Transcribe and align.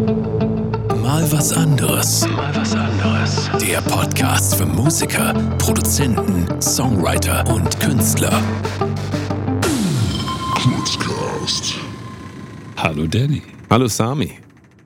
Mal 0.00 1.30
was 1.30 1.52
anderes. 1.52 2.26
Mal 2.26 2.56
was 2.56 2.74
anderes. 2.74 3.50
Der 3.60 3.82
Podcast 3.82 4.54
für 4.54 4.64
Musiker, 4.64 5.34
Produzenten, 5.58 6.60
Songwriter 6.60 7.46
und 7.52 7.78
Künstler. 7.80 8.42
Hallo 12.76 13.06
Danny. 13.06 13.42
Hallo 13.68 13.88
Sami. 13.88 14.38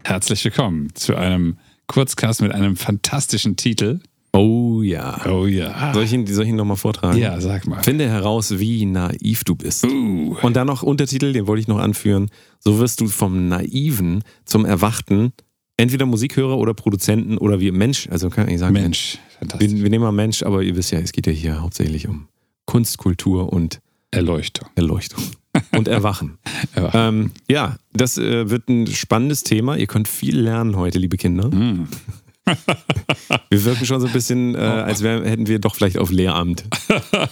Herzlich 0.02 0.44
willkommen 0.44 0.92
zu 0.94 1.14
einem 1.14 1.58
Kurzcast 1.86 2.42
mit 2.42 2.50
einem 2.50 2.76
fantastischen 2.76 3.54
Titel. 3.54 4.00
Oh 4.34 4.82
ja. 4.82 5.20
Oh 5.26 5.46
ja. 5.46 5.94
Soll 5.94 6.02
ich 6.02 6.12
ihn, 6.12 6.26
soll 6.26 6.44
ich 6.44 6.50
ihn 6.50 6.56
nochmal 6.56 6.76
vortragen? 6.76 7.16
Ja, 7.18 7.40
sag 7.40 7.68
mal. 7.68 7.82
Finde 7.84 8.08
heraus, 8.08 8.58
wie 8.58 8.84
naiv 8.84 9.44
du 9.44 9.54
bist. 9.54 9.84
Uh. 9.84 10.36
Und 10.42 10.56
dann 10.56 10.66
noch 10.66 10.82
Untertitel, 10.82 11.32
den 11.32 11.46
wollte 11.46 11.60
ich 11.60 11.68
noch 11.68 11.78
anführen. 11.78 12.30
So 12.58 12.80
wirst 12.80 13.00
du 13.00 13.06
vom 13.06 13.48
Naiven 13.48 14.24
zum 14.44 14.64
Erwachten 14.64 15.32
entweder 15.76 16.04
Musikhörer 16.06 16.58
oder 16.58 16.74
Produzenten 16.74 17.38
oder 17.38 17.60
wie 17.60 17.70
Mensch. 17.70 18.08
Also 18.10 18.28
kann 18.28 18.48
ich 18.48 18.58
sagen, 18.58 18.72
Mensch, 18.72 19.14
Wir, 19.14 19.38
fantastisch. 19.38 19.82
wir 19.82 19.90
nehmen 19.90 20.02
mal 20.02 20.12
Mensch, 20.12 20.42
aber 20.42 20.62
ihr 20.62 20.74
wisst 20.74 20.90
ja, 20.90 20.98
es 20.98 21.12
geht 21.12 21.28
ja 21.28 21.32
hier 21.32 21.62
hauptsächlich 21.62 22.08
um 22.08 22.26
Kunst, 22.66 22.98
Kultur 22.98 23.52
und 23.52 23.80
Erleuchtung. 24.10 24.68
Erleuchtung. 24.74 25.22
Und 25.76 25.86
Erwachen. 25.86 26.38
Erwachen. 26.74 27.20
ähm, 27.20 27.30
ja, 27.48 27.76
das 27.92 28.18
äh, 28.18 28.50
wird 28.50 28.68
ein 28.68 28.88
spannendes 28.88 29.44
Thema. 29.44 29.76
Ihr 29.76 29.86
könnt 29.86 30.08
viel 30.08 30.40
lernen 30.40 30.76
heute, 30.76 30.98
liebe 30.98 31.16
Kinder. 31.16 31.48
Mm. 31.48 31.86
Wir 33.48 33.64
wirken 33.64 33.86
schon 33.86 34.00
so 34.00 34.06
ein 34.06 34.12
bisschen, 34.12 34.54
äh, 34.54 34.58
als 34.58 35.02
wär, 35.02 35.24
hätten 35.24 35.46
wir 35.46 35.58
doch 35.58 35.74
vielleicht 35.74 35.98
auf 35.98 36.10
Lehramt. 36.10 36.64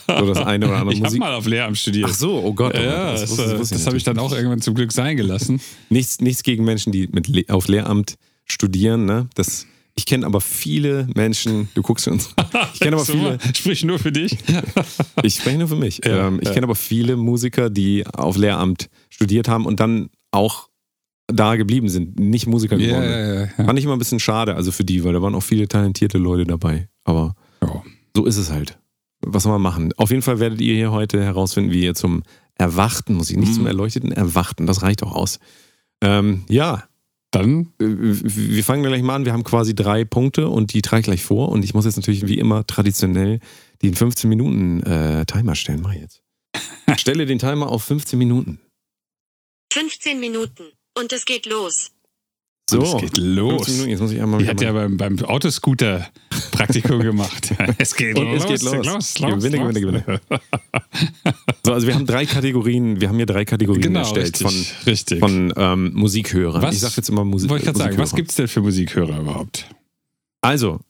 So 0.07 0.27
das 0.33 0.39
eine 0.39 0.66
oder 0.69 0.77
andere 0.79 0.93
Ich 0.95 1.01
habe 1.01 1.07
Musik. 1.09 1.20
mal 1.20 1.34
auf 1.34 1.47
Lehramt 1.47 1.79
studiert. 1.79 2.09
Ach 2.11 2.15
so, 2.15 2.43
oh 2.43 2.55
Gott. 2.55 2.75
oh 2.77 2.80
Ja, 2.83 3.12
das, 3.12 3.30
wusste- 3.30 3.55
äh, 3.55 3.59
wusste 3.59 3.75
das 3.75 3.87
habe 3.87 3.97
ich 3.97 4.05
dann 4.05 4.19
auch 4.19 4.33
irgendwann 4.33 4.61
zum 4.61 4.75
Glück 4.75 4.93
sein 4.93 5.17
gelassen. 5.17 5.61
Nichts, 5.91 6.20
nichts 6.20 6.43
gegen 6.43 6.65
Menschen, 6.65 6.93
die 6.93 7.09
mit 7.09 7.29
Le 7.29 7.45
auf 7.48 7.69
Lehramt 7.69 8.15
studieren. 8.45 9.05
Ne? 9.05 9.29
Das, 9.34 9.67
ich 9.95 10.06
kenne 10.06 10.25
aber 10.27 10.41
viele 10.41 11.06
Menschen, 11.15 11.69
du 11.75 11.83
guckst 11.83 12.09
uns. 12.09 12.34
Ich 12.75 12.81
kenne 12.81 12.97
aber 12.97 13.05
viele, 13.06 13.39
Sprich 13.55 13.84
nur 13.84 13.98
für 13.98 14.12
dich. 14.12 14.37
ich 15.22 15.34
spreche 15.37 15.59
nur 15.59 15.69
für 15.69 15.77
mich. 15.77 16.00
Ja, 16.05 16.28
ähm, 16.28 16.39
ich 16.41 16.48
ja. 16.48 16.55
kenne 16.55 16.65
aber 16.65 16.75
viele 16.77 17.17
Musiker, 17.17 17.69
die 17.70 18.06
auf 18.06 18.37
Lehramt 18.37 18.89
studiert 19.11 19.48
haben 19.48 19.67
und 19.67 19.81
dann 19.81 20.09
auch 20.31 20.69
da 21.28 21.56
geblieben 21.56 21.89
sind, 21.89 22.19
nicht 22.19 22.47
Musiker 22.47 22.77
geworden 22.77 23.03
sind. 23.03 23.11
ja, 23.12 23.34
ja, 23.34 23.41
ja. 23.59 23.65
Fand 23.65 23.78
ich 23.78 23.84
immer 23.84 23.95
ein 23.95 23.98
bisschen 23.98 24.20
schade, 24.20 24.55
also 24.55 24.73
für 24.73 24.84
die, 24.84 25.03
weil 25.05 25.12
da 25.12 25.23
waren 25.23 25.34
auch 25.34 25.42
viele 25.42 25.69
talentierte 25.69 26.19
Leute 26.19 26.45
dabei. 26.45 26.89
Aber 27.05 27.34
Ja. 27.62 27.83
so 28.17 28.25
ist 28.27 28.37
es 28.37 28.51
halt. 28.51 28.78
Was 29.25 29.45
soll 29.45 29.53
man 29.53 29.62
machen? 29.62 29.93
Auf 29.97 30.11
jeden 30.11 30.23
Fall 30.23 30.41
werdet 30.41 30.61
ihr 30.61 30.75
hier 30.75 30.91
heute 30.91 31.23
herausfinden, 31.23 31.70
wie 31.73 31.84
ihr 31.84 31.95
zum 31.95 32.23
Erwachten, 32.59 33.15
muss 33.15 33.31
ich 33.31 33.37
nicht 33.37 33.50
Mhm. 33.50 33.55
zum 33.55 33.67
Erleuchteten 33.67 34.12
Erwachten, 34.12 34.67
das 34.67 34.83
reicht 34.83 35.03
auch 35.03 35.12
aus. 35.15 35.39
Ähm, 36.03 36.45
ja, 36.48 36.84
Dann 37.31 37.69
äh, 37.81 37.87
wir 37.87 38.62
fangen 38.62 38.83
gleich 38.83 39.00
mal 39.03 39.15
an. 39.15 39.25
Wir 39.25 39.33
haben 39.33 39.43
quasi 39.45 39.75
drei 39.75 40.05
Punkte 40.05 40.48
und 40.50 40.75
die 40.75 40.83
trage 40.83 41.00
ich 41.00 41.05
gleich 41.06 41.23
vor. 41.25 41.48
Und 41.48 41.65
ich 41.65 41.73
muss 41.73 41.87
jetzt 41.87 41.97
natürlich 41.97 42.27
wie 42.28 42.37
immer 42.39 42.67
traditionell 42.67 43.39
den 43.81 43.95
15 43.95 44.28
Minuten 44.28 44.83
äh, 44.83 45.25
Timer 45.25 45.55
stellen. 45.55 45.81
Mach 45.83 45.95
ich 45.95 46.00
jetzt. 46.03 46.23
Stelle 46.98 47.25
den 47.25 47.39
Timer 47.39 47.69
auf 47.69 47.84
15 47.84 48.19
Minuten. 48.19 48.61
15 49.73 50.20
Minuten. 50.20 50.65
Und 50.98 51.12
es 51.12 51.25
geht 51.25 51.47
los. 51.47 51.91
So, 52.71 52.81
es 52.83 52.97
geht 53.01 53.19
los. 53.19 53.65
15 53.67 53.75
Minuten. 53.75 53.91
Jetzt 53.91 54.01
muss 54.01 54.12
ich 54.12 54.23
einmal 54.23 54.41
Die 54.43 54.48
hat 54.48 54.61
ja 54.61 54.73
beim, 54.73 54.97
beim 54.97 55.19
Autoscooter 55.25 56.09
Praktikum 56.53 57.01
gemacht. 57.01 57.53
Es 57.79 57.95
geht 57.97 58.17
Und 58.19 58.29
es 58.29 58.47
geht 58.47 58.62
los. 58.62 59.15
Gewinne, 59.15 59.59
gewinne, 59.59 59.81
gewinne. 59.81 60.21
So, 61.65 61.73
also 61.73 61.87
wir 61.87 61.95
haben 61.95 62.07
drei 62.07 62.25
Kategorien. 62.25 63.01
Wir 63.01 63.09
haben 63.09 63.17
hier 63.17 63.27
drei 63.27 63.45
Kategorien 63.45 63.83
Genau, 63.83 64.01
erstellt 64.01 64.41
richtig. 64.41 64.73
von, 64.79 64.87
richtig. 64.93 65.19
von 65.21 65.53
ähm, 65.57 65.91
Musikhörern. 65.95 66.62
Was- 66.62 66.75
ich 66.75 66.81
sag 66.81 66.97
jetzt 66.97 67.09
immer 67.09 67.25
Musi 67.25 67.49
Wollte 67.49 67.62
ich 67.62 67.67
gerade 67.67 67.79
sagen, 67.79 67.99
was 67.99 68.15
gibt 68.15 68.31
es 68.31 68.37
denn 68.37 68.49
für 68.49 68.61
Musikhörer 68.61 69.19
überhaupt? 69.21 69.67
Also, 70.41 70.81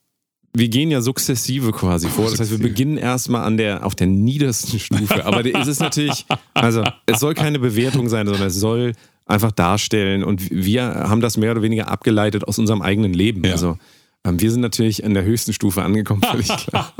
wir 0.54 0.68
gehen 0.68 0.90
ja 0.90 1.00
sukzessive 1.00 1.72
quasi 1.72 2.08
vor. 2.08 2.30
Das 2.30 2.38
heißt, 2.38 2.50
wir 2.50 2.58
beginnen 2.58 2.98
erstmal 2.98 3.44
an 3.44 3.56
der, 3.56 3.84
auf 3.86 3.94
der 3.94 4.06
niedersten 4.06 4.78
Stufe. 4.78 5.24
Aber 5.24 5.44
es 5.44 5.66
ist 5.66 5.80
natürlich, 5.80 6.26
also 6.54 6.84
es 7.06 7.20
soll 7.20 7.34
keine 7.34 7.58
Bewertung 7.58 8.08
sein, 8.10 8.26
sondern 8.26 8.46
es 8.48 8.54
soll 8.56 8.92
einfach 9.32 9.52
darstellen. 9.52 10.22
Und 10.22 10.50
wir 10.50 10.84
haben 10.84 11.20
das 11.20 11.36
mehr 11.36 11.52
oder 11.52 11.62
weniger 11.62 11.88
abgeleitet 11.88 12.46
aus 12.46 12.58
unserem 12.58 12.82
eigenen 12.82 13.14
Leben. 13.14 13.44
Ja. 13.44 13.52
Also 13.52 13.78
ähm, 14.24 14.40
wir 14.40 14.50
sind 14.50 14.60
natürlich 14.60 15.04
an 15.04 15.14
der 15.14 15.24
höchsten 15.24 15.52
Stufe 15.52 15.82
angekommen, 15.82 16.22
völlig 16.22 16.48
klar. 16.66 16.92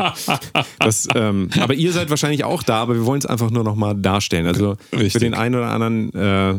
Das, 0.78 1.08
ähm, 1.14 1.50
aber 1.60 1.74
ihr 1.74 1.92
seid 1.92 2.10
wahrscheinlich 2.10 2.44
auch 2.44 2.62
da, 2.62 2.82
aber 2.82 2.94
wir 2.94 3.06
wollen 3.06 3.20
es 3.20 3.26
einfach 3.26 3.50
nur 3.50 3.64
nochmal 3.64 3.94
darstellen. 3.94 4.46
Also 4.46 4.76
Richtig. 4.92 5.12
für 5.12 5.20
den 5.20 5.34
einen 5.34 5.54
oder 5.54 5.68
anderen, 5.68 6.12
äh, 6.14 6.54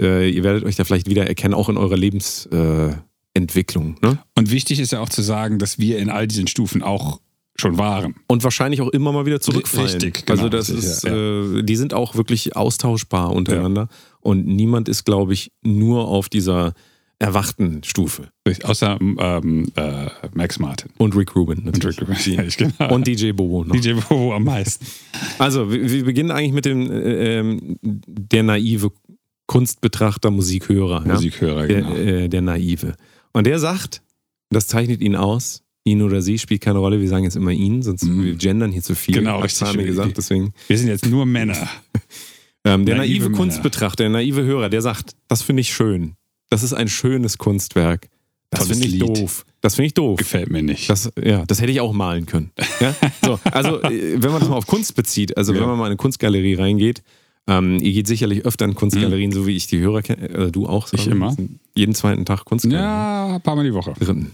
äh, 0.00 0.28
ihr 0.28 0.44
werdet 0.44 0.64
euch 0.64 0.76
da 0.76 0.84
vielleicht 0.84 1.08
wieder 1.08 1.26
erkennen, 1.26 1.54
auch 1.54 1.70
in 1.70 1.78
eurer 1.78 1.96
Lebensentwicklung. 1.96 3.96
Äh, 4.02 4.06
ne? 4.06 4.18
Und 4.34 4.50
wichtig 4.50 4.80
ist 4.80 4.92
ja 4.92 5.00
auch 5.00 5.08
zu 5.08 5.22
sagen, 5.22 5.58
dass 5.58 5.78
wir 5.78 5.98
in 5.98 6.10
all 6.10 6.26
diesen 6.26 6.46
Stufen 6.46 6.82
auch 6.82 7.20
schon 7.58 7.78
waren. 7.78 8.16
und 8.26 8.44
wahrscheinlich 8.44 8.82
auch 8.82 8.90
immer 8.90 9.12
mal 9.12 9.24
wieder 9.24 9.40
zurückfallen. 9.40 9.88
Richtig, 9.88 10.26
genau. 10.26 10.38
Also 10.38 10.50
das 10.50 10.68
ist, 10.68 11.04
ja, 11.04 11.14
Äh, 11.14 11.62
die 11.62 11.76
sind 11.76 11.94
auch 11.94 12.14
wirklich 12.14 12.54
austauschbar 12.54 13.32
untereinander 13.32 13.88
und 14.26 14.46
niemand 14.46 14.88
ist, 14.88 15.04
glaube 15.04 15.32
ich, 15.32 15.52
nur 15.62 16.08
auf 16.08 16.28
dieser 16.28 16.74
erwachten 17.18 17.82
Stufe. 17.82 18.28
Außer 18.64 18.98
ähm, 19.00 19.66
äh, 19.74 20.06
Max 20.34 20.58
Martin. 20.58 20.90
Und 20.98 21.16
Rick 21.16 21.34
Rubin 21.34 21.60
Und 21.60 21.64
natürlich. 21.66 22.00
Rick 22.02 22.08
Rubin. 22.08 22.34
Ja, 22.44 22.68
genau. 22.68 22.94
Und 22.94 23.06
DJ 23.06 23.32
Bobo 23.32 23.64
noch. 23.64 23.74
DJ 23.74 23.92
Bobo 23.94 24.34
am 24.34 24.44
meisten. 24.44 24.84
Also 25.38 25.72
wir, 25.72 25.90
wir 25.90 26.04
beginnen 26.04 26.30
eigentlich 26.30 26.52
mit 26.52 26.66
dem 26.66 26.90
äh, 26.90 27.38
ähm, 27.38 27.78
der 27.82 28.42
naive 28.42 28.92
Kunstbetrachter, 29.46 30.30
Musikhörer. 30.30 31.04
ja? 31.06 31.14
Musikhörer, 31.14 31.66
der, 31.66 31.82
genau. 31.82 31.94
äh, 31.94 32.28
der 32.28 32.42
Naive. 32.42 32.94
Und 33.32 33.46
der 33.46 33.58
sagt, 33.58 34.02
das 34.50 34.66
zeichnet 34.66 35.00
ihn 35.00 35.16
aus, 35.16 35.62
ihn 35.84 36.02
oder 36.02 36.20
sie 36.20 36.38
spielt 36.38 36.60
keine 36.62 36.80
Rolle, 36.80 37.00
wir 37.00 37.08
sagen 37.08 37.24
jetzt 37.24 37.36
immer 37.36 37.52
ihn, 37.52 37.80
sonst 37.82 38.02
Mhm. 38.04 38.24
wir 38.24 38.34
gendern 38.34 38.72
hier 38.72 38.82
zu 38.82 38.94
viel. 38.94 39.14
Genau, 39.14 39.40
richtig. 39.40 39.66
Sami 39.68 39.84
gesagt, 39.84 40.16
deswegen. 40.18 40.52
Wir 40.66 40.76
sind 40.76 40.88
jetzt 40.88 41.06
nur 41.06 41.24
Männer. 41.26 41.56
Ähm, 42.66 42.84
der 42.84 42.96
Naive 42.96 43.24
naive. 43.26 43.30
Kunstbetrachter, 43.36 44.04
der 44.04 44.10
naive 44.10 44.42
Hörer, 44.42 44.68
der 44.68 44.82
sagt, 44.82 45.12
das 45.28 45.42
finde 45.42 45.60
ich 45.62 45.72
schön. 45.72 46.14
Das 46.50 46.62
ist 46.62 46.72
ein 46.74 46.88
schönes 46.88 47.38
Kunstwerk. 47.38 48.08
Das 48.50 48.68
finde 48.68 48.86
ich 48.86 48.92
Lied. 48.92 49.02
doof. 49.02 49.44
Das 49.60 49.74
finde 49.74 49.86
ich 49.86 49.94
doof. 49.94 50.18
Gefällt 50.18 50.50
mir 50.50 50.62
nicht. 50.62 50.88
Das, 50.88 51.10
ja, 51.22 51.44
das 51.46 51.60
hätte 51.60 51.72
ich 51.72 51.80
auch 51.80 51.92
malen 51.92 52.26
können. 52.26 52.50
Ja? 52.80 52.94
So, 53.24 53.40
also, 53.50 53.82
äh, 53.82 54.22
wenn 54.22 54.30
man 54.30 54.40
das 54.40 54.48
mal 54.48 54.56
auf 54.56 54.66
Kunst 54.66 54.94
bezieht, 54.94 55.36
also 55.36 55.52
Ja. 55.52 55.60
wenn 55.60 55.68
man 55.68 55.78
mal 55.78 55.84
in 55.86 55.90
eine 55.92 55.96
Kunstgalerie 55.96 56.54
reingeht, 56.54 57.02
ähm, 57.48 57.78
ihr 57.80 57.92
geht 57.92 58.06
sicherlich 58.06 58.44
öfter 58.44 58.64
in 58.64 58.74
Kunstgalerien, 58.74 59.30
so 59.32 59.46
wie 59.46 59.54
ich 59.56 59.66
die 59.68 59.78
Hörer 59.80 60.02
kenne, 60.02 60.28
äh, 60.28 60.50
du 60.52 60.66
auch. 60.66 60.92
Ich 60.92 61.02
Sami. 61.02 61.12
immer. 61.16 61.36
Jeden 61.74 61.94
zweiten 61.94 62.24
Tag 62.24 62.44
Kunstgalerie. 62.44 62.82
ja, 62.82 63.34
ein 63.36 63.40
paar 63.42 63.54
Mal 63.56 63.64
die 63.64 63.74
Woche. 63.74 63.92
drin. 63.98 64.30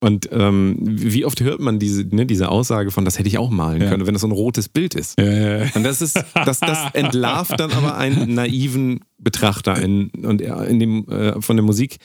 Und 0.00 0.28
ähm, 0.32 0.76
wie 0.80 1.24
oft 1.24 1.40
hört 1.40 1.60
man 1.60 1.78
diese, 1.80 2.04
ne, 2.04 2.24
diese 2.24 2.50
Aussage 2.50 2.90
von, 2.92 3.04
das 3.04 3.18
hätte 3.18 3.28
ich 3.28 3.36
auch 3.38 3.50
malen 3.50 3.82
Ja. 3.82 3.88
können, 3.90 4.06
wenn 4.06 4.14
das 4.14 4.20
so 4.22 4.28
ein 4.28 4.32
rotes 4.32 4.68
Bild 4.68 4.94
ist. 4.94 5.18
Äh, 5.18 5.68
Und 5.74 5.82
das 5.82 6.00
ist, 6.00 6.16
das, 6.34 6.60
das 6.60 6.78
entlarvt 6.94 7.58
dann 7.58 7.72
aber 7.72 7.96
einen 7.96 8.34
naiven 8.34 9.00
Betrachter. 9.18 9.76
In, 9.82 10.10
und 10.24 10.40
in 10.40 10.78
dem, 10.78 11.08
äh, 11.08 11.40
von 11.42 11.56
der 11.56 11.64
Musik 11.64 11.96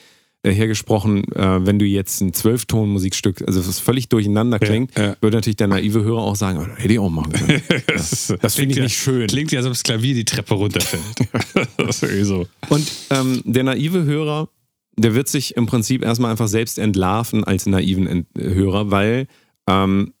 äh, 0.42 0.50
her 0.50 0.66
gesprochen, 0.66 1.22
äh, 1.34 1.64
wenn 1.64 1.78
du 1.78 1.84
jetzt 1.84 2.20
ein 2.20 2.32
Zwölfton-Musikstück, 2.34 3.44
also 3.46 3.62
das 3.62 3.78
völlig 3.78 4.08
durcheinander 4.08 4.58
klingt, 4.58 4.98
ja. 4.98 5.16
würde 5.20 5.36
natürlich 5.36 5.56
der 5.56 5.68
naive 5.68 6.02
Hörer 6.02 6.22
auch 6.22 6.36
sagen, 6.36 6.58
oh, 6.60 6.66
das 6.66 6.78
hätte 6.82 6.92
ich 6.94 6.98
auch 6.98 7.10
machen 7.10 7.32
können. 7.32 7.62
das 7.86 8.34
Das 8.42 8.56
finde 8.56 8.72
ich 8.72 8.78
ja, 8.78 8.82
nicht 8.82 8.98
schön. 8.98 9.28
Klingt 9.28 9.52
ja, 9.52 9.60
als 9.60 9.66
ob 9.66 9.72
das 9.72 9.84
Klavier 9.84 10.14
die 10.14 10.24
Treppe 10.24 10.54
runterfällt. 10.54 11.28
das 11.76 11.96
ist 11.96 12.02
irgendwie 12.02 12.24
so. 12.24 12.46
Und 12.70 12.90
ähm, 13.10 13.40
der 13.44 13.62
naive 13.62 14.02
Hörer, 14.04 14.48
der 14.96 15.14
wird 15.14 15.28
sich 15.28 15.56
im 15.56 15.66
Prinzip 15.66 16.02
erstmal 16.02 16.30
einfach 16.30 16.48
selbst 16.48 16.78
entlarven 16.78 17.44
als 17.44 17.66
naiven 17.66 18.06
Ent 18.06 18.26
Hörer, 18.38 18.90
weil 18.90 19.26
ähm, 19.68 20.12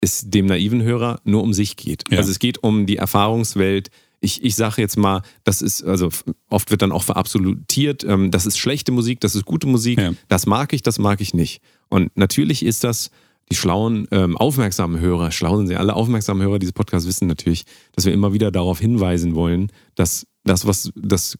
es 0.00 0.28
dem 0.30 0.46
naiven 0.46 0.82
Hörer 0.82 1.20
nur 1.24 1.42
um 1.42 1.52
sich 1.52 1.76
geht. 1.76 2.04
Ja. 2.10 2.18
Also 2.18 2.30
es 2.30 2.38
geht 2.38 2.62
um 2.62 2.86
die 2.86 2.96
Erfahrungswelt. 2.96 3.90
Ich, 4.20 4.42
ich 4.42 4.56
sage 4.56 4.80
jetzt 4.82 4.96
mal, 4.96 5.22
das 5.44 5.62
ist, 5.62 5.84
also 5.84 6.08
oft 6.48 6.70
wird 6.70 6.82
dann 6.82 6.90
auch 6.92 7.04
verabsolutiert, 7.04 8.02
ähm, 8.04 8.30
das 8.32 8.46
ist 8.46 8.58
schlechte 8.58 8.90
Musik, 8.90 9.20
das 9.20 9.36
ist 9.36 9.44
gute 9.44 9.68
Musik, 9.68 10.00
Ja. 10.00 10.12
das 10.26 10.46
mag 10.46 10.72
ich, 10.72 10.82
das 10.82 10.98
mag 10.98 11.20
ich 11.20 11.34
nicht. 11.34 11.60
Und 11.88 12.16
natürlich 12.16 12.64
ist 12.64 12.82
das, 12.82 13.10
die 13.50 13.56
schlauen, 13.56 14.08
ähm, 14.10 14.36
aufmerksamen 14.36 15.00
Hörer, 15.00 15.30
schlau 15.30 15.56
sind 15.56 15.68
sie 15.68 15.76
alle, 15.76 15.94
aufmerksamen 15.94 16.42
Hörer 16.42 16.58
dieses 16.58 16.72
Podcasts 16.72 17.06
wissen 17.08 17.28
natürlich, 17.28 17.64
dass 17.92 18.04
wir 18.06 18.12
immer 18.12 18.32
wieder 18.32 18.50
darauf 18.50 18.80
hinweisen 18.80 19.34
wollen, 19.36 19.70
dass 19.94 20.26
das, 20.44 20.66
was 20.66 20.90
das 20.96 21.38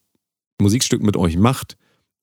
Musikstück 0.61 1.03
mit 1.03 1.17
euch 1.17 1.37
macht, 1.37 1.77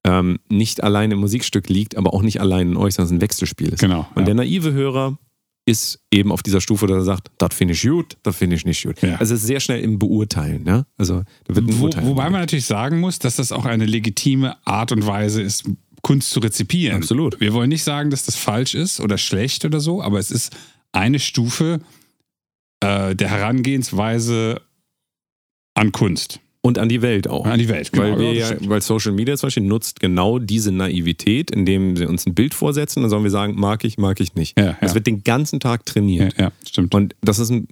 ähm, 0.06 0.38
nicht 0.50 0.84
allein 0.84 1.12
im 1.12 1.20
Musikstück 1.20 1.68
liegt, 1.68 1.98
aber 1.98 2.14
auch 2.14 2.22
nicht 2.22 2.40
allein 2.40 2.72
in 2.72 2.78
euch, 2.78 2.94
sondern 2.94 3.16
es 3.16 3.18
ein 3.18 3.22
Wechselspiel 3.22 3.70
ist. 3.70 3.80
Genau. 3.80 4.08
Und 4.14 4.22
ja. 4.22 4.26
der 4.26 4.36
naive 4.36 4.72
Hörer 4.72 5.18
ist 5.66 6.00
eben 6.12 6.32
auf 6.32 6.44
dieser 6.44 6.62
Stufe, 6.62 6.86
dass 6.86 6.98
er 6.98 7.04
sagt, 7.04 7.32
das 7.40 7.56
finde 7.56 7.74
ich 7.74 7.82
gut, 7.82 8.18
das 8.22 8.36
finde 8.36 8.56
ich 8.56 8.66
nicht 8.66 8.84
gut. 8.84 9.02
Ja. 9.02 9.16
Also 9.16 9.34
es 9.34 9.42
ist 9.42 9.48
sehr 9.48 9.60
schnell 9.60 9.82
im 9.82 9.98
Beurteilen. 9.98 10.64
Ja? 10.68 10.86
Also 10.96 11.24
da 11.46 11.56
wird 11.56 11.68
ein 11.68 11.80
Wo, 11.80 11.90
wobei 12.08 12.30
man 12.30 12.42
natürlich 12.42 12.68
sagen 12.68 13.00
muss, 13.00 13.18
dass 13.18 13.38
das 13.38 13.52
auch 13.52 13.66
eine 13.66 13.86
legitime 13.86 14.56
Art 14.66 14.92
und 14.92 15.08
Weise 15.08 15.42
ist, 15.42 15.64
Kunst 16.04 16.30
zu 16.30 16.40
rezipieren. 16.40 16.98
Absolut. 16.98 17.40
Wir 17.40 17.54
wollen 17.54 17.70
nicht 17.70 17.84
sagen, 17.84 18.12
dass 18.12 18.26
das 18.26 18.36
falsch 18.36 18.76
ist 18.76 19.00
oder 19.00 19.18
schlecht 19.18 19.66
oder 19.66 19.80
so, 19.80 20.04
aber 20.04 20.20
es 20.20 20.30
ist 20.30 20.56
eine 20.92 21.18
Stufe 21.18 21.80
äh, 22.80 23.16
der 23.16 23.30
Herangehensweise 23.30 24.62
an 25.74 25.92
Kunst. 25.92 26.42
Und 26.66 26.80
an 26.80 26.90
die 26.90 27.04
Welt 27.04 27.28
auch. 27.28 27.46
An 27.46 27.60
die 27.60 27.70
Welt, 27.70 27.92
genau. 27.92 28.18
Weil, 28.18 28.18
wir 28.18 28.34
Ja, 28.34 28.50
weil 28.62 28.82
Social 28.82 29.12
Media 29.12 29.38
zum 29.38 29.46
Beispiel 29.48 29.62
nutzt 29.62 30.00
genau 30.00 30.40
diese 30.40 30.72
Naivität, 30.72 31.52
indem 31.52 31.96
sie 31.96 32.08
uns 32.08 32.26
ein 32.26 32.34
Bild 32.34 32.56
vorsetzen, 32.56 33.02
dann 33.02 33.12
sollen 33.12 33.22
wir 33.22 33.30
sagen, 33.30 33.54
mag 33.56 33.84
ich, 33.84 34.00
mag 34.00 34.20
ich 34.20 34.34
nicht. 34.34 34.58
Ja, 34.58 34.66
ja. 34.66 34.78
Das 34.82 34.96
wird 34.96 35.06
den 35.06 35.24
ganzen 35.24 35.60
Tag 35.60 35.86
trainiert. 35.86 36.34
ja, 36.40 36.52
stimmt. 36.68 36.96
Und 36.96 37.16
das 37.22 37.38
ist 37.38 37.52
ein, 37.52 37.68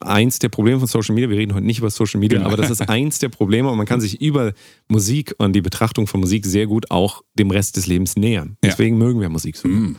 eins 0.00 0.38
der 0.38 0.48
Probleme 0.48 0.78
von 0.78 0.88
Social 0.88 1.14
Media. 1.14 1.28
Wir 1.28 1.36
reden 1.36 1.52
heute 1.52 1.66
nicht 1.66 1.80
über 1.80 1.90
Social 1.90 2.20
Media, 2.20 2.38
Genau. 2.38 2.48
aber 2.48 2.56
das 2.56 2.70
ist 2.70 2.80
eins 2.88 3.18
der 3.18 3.28
Probleme 3.28 3.68
und 3.68 3.76
man 3.76 3.84
kann 3.84 4.00
sich 4.00 4.22
über 4.22 4.54
Musik 4.88 5.34
und 5.36 5.52
die 5.52 5.60
Betrachtung 5.60 6.06
von 6.06 6.20
Musik 6.20 6.46
sehr 6.46 6.66
gut 6.66 6.90
auch 6.90 7.22
dem 7.38 7.50
Rest 7.50 7.76
des 7.76 7.86
Lebens 7.86 8.16
nähern. 8.16 8.56
Deswegen 8.64 8.96
mögen 8.96 9.20
wir 9.20 9.28
Musik 9.28 9.58
so. 9.58 9.68
Mm. 9.68 9.96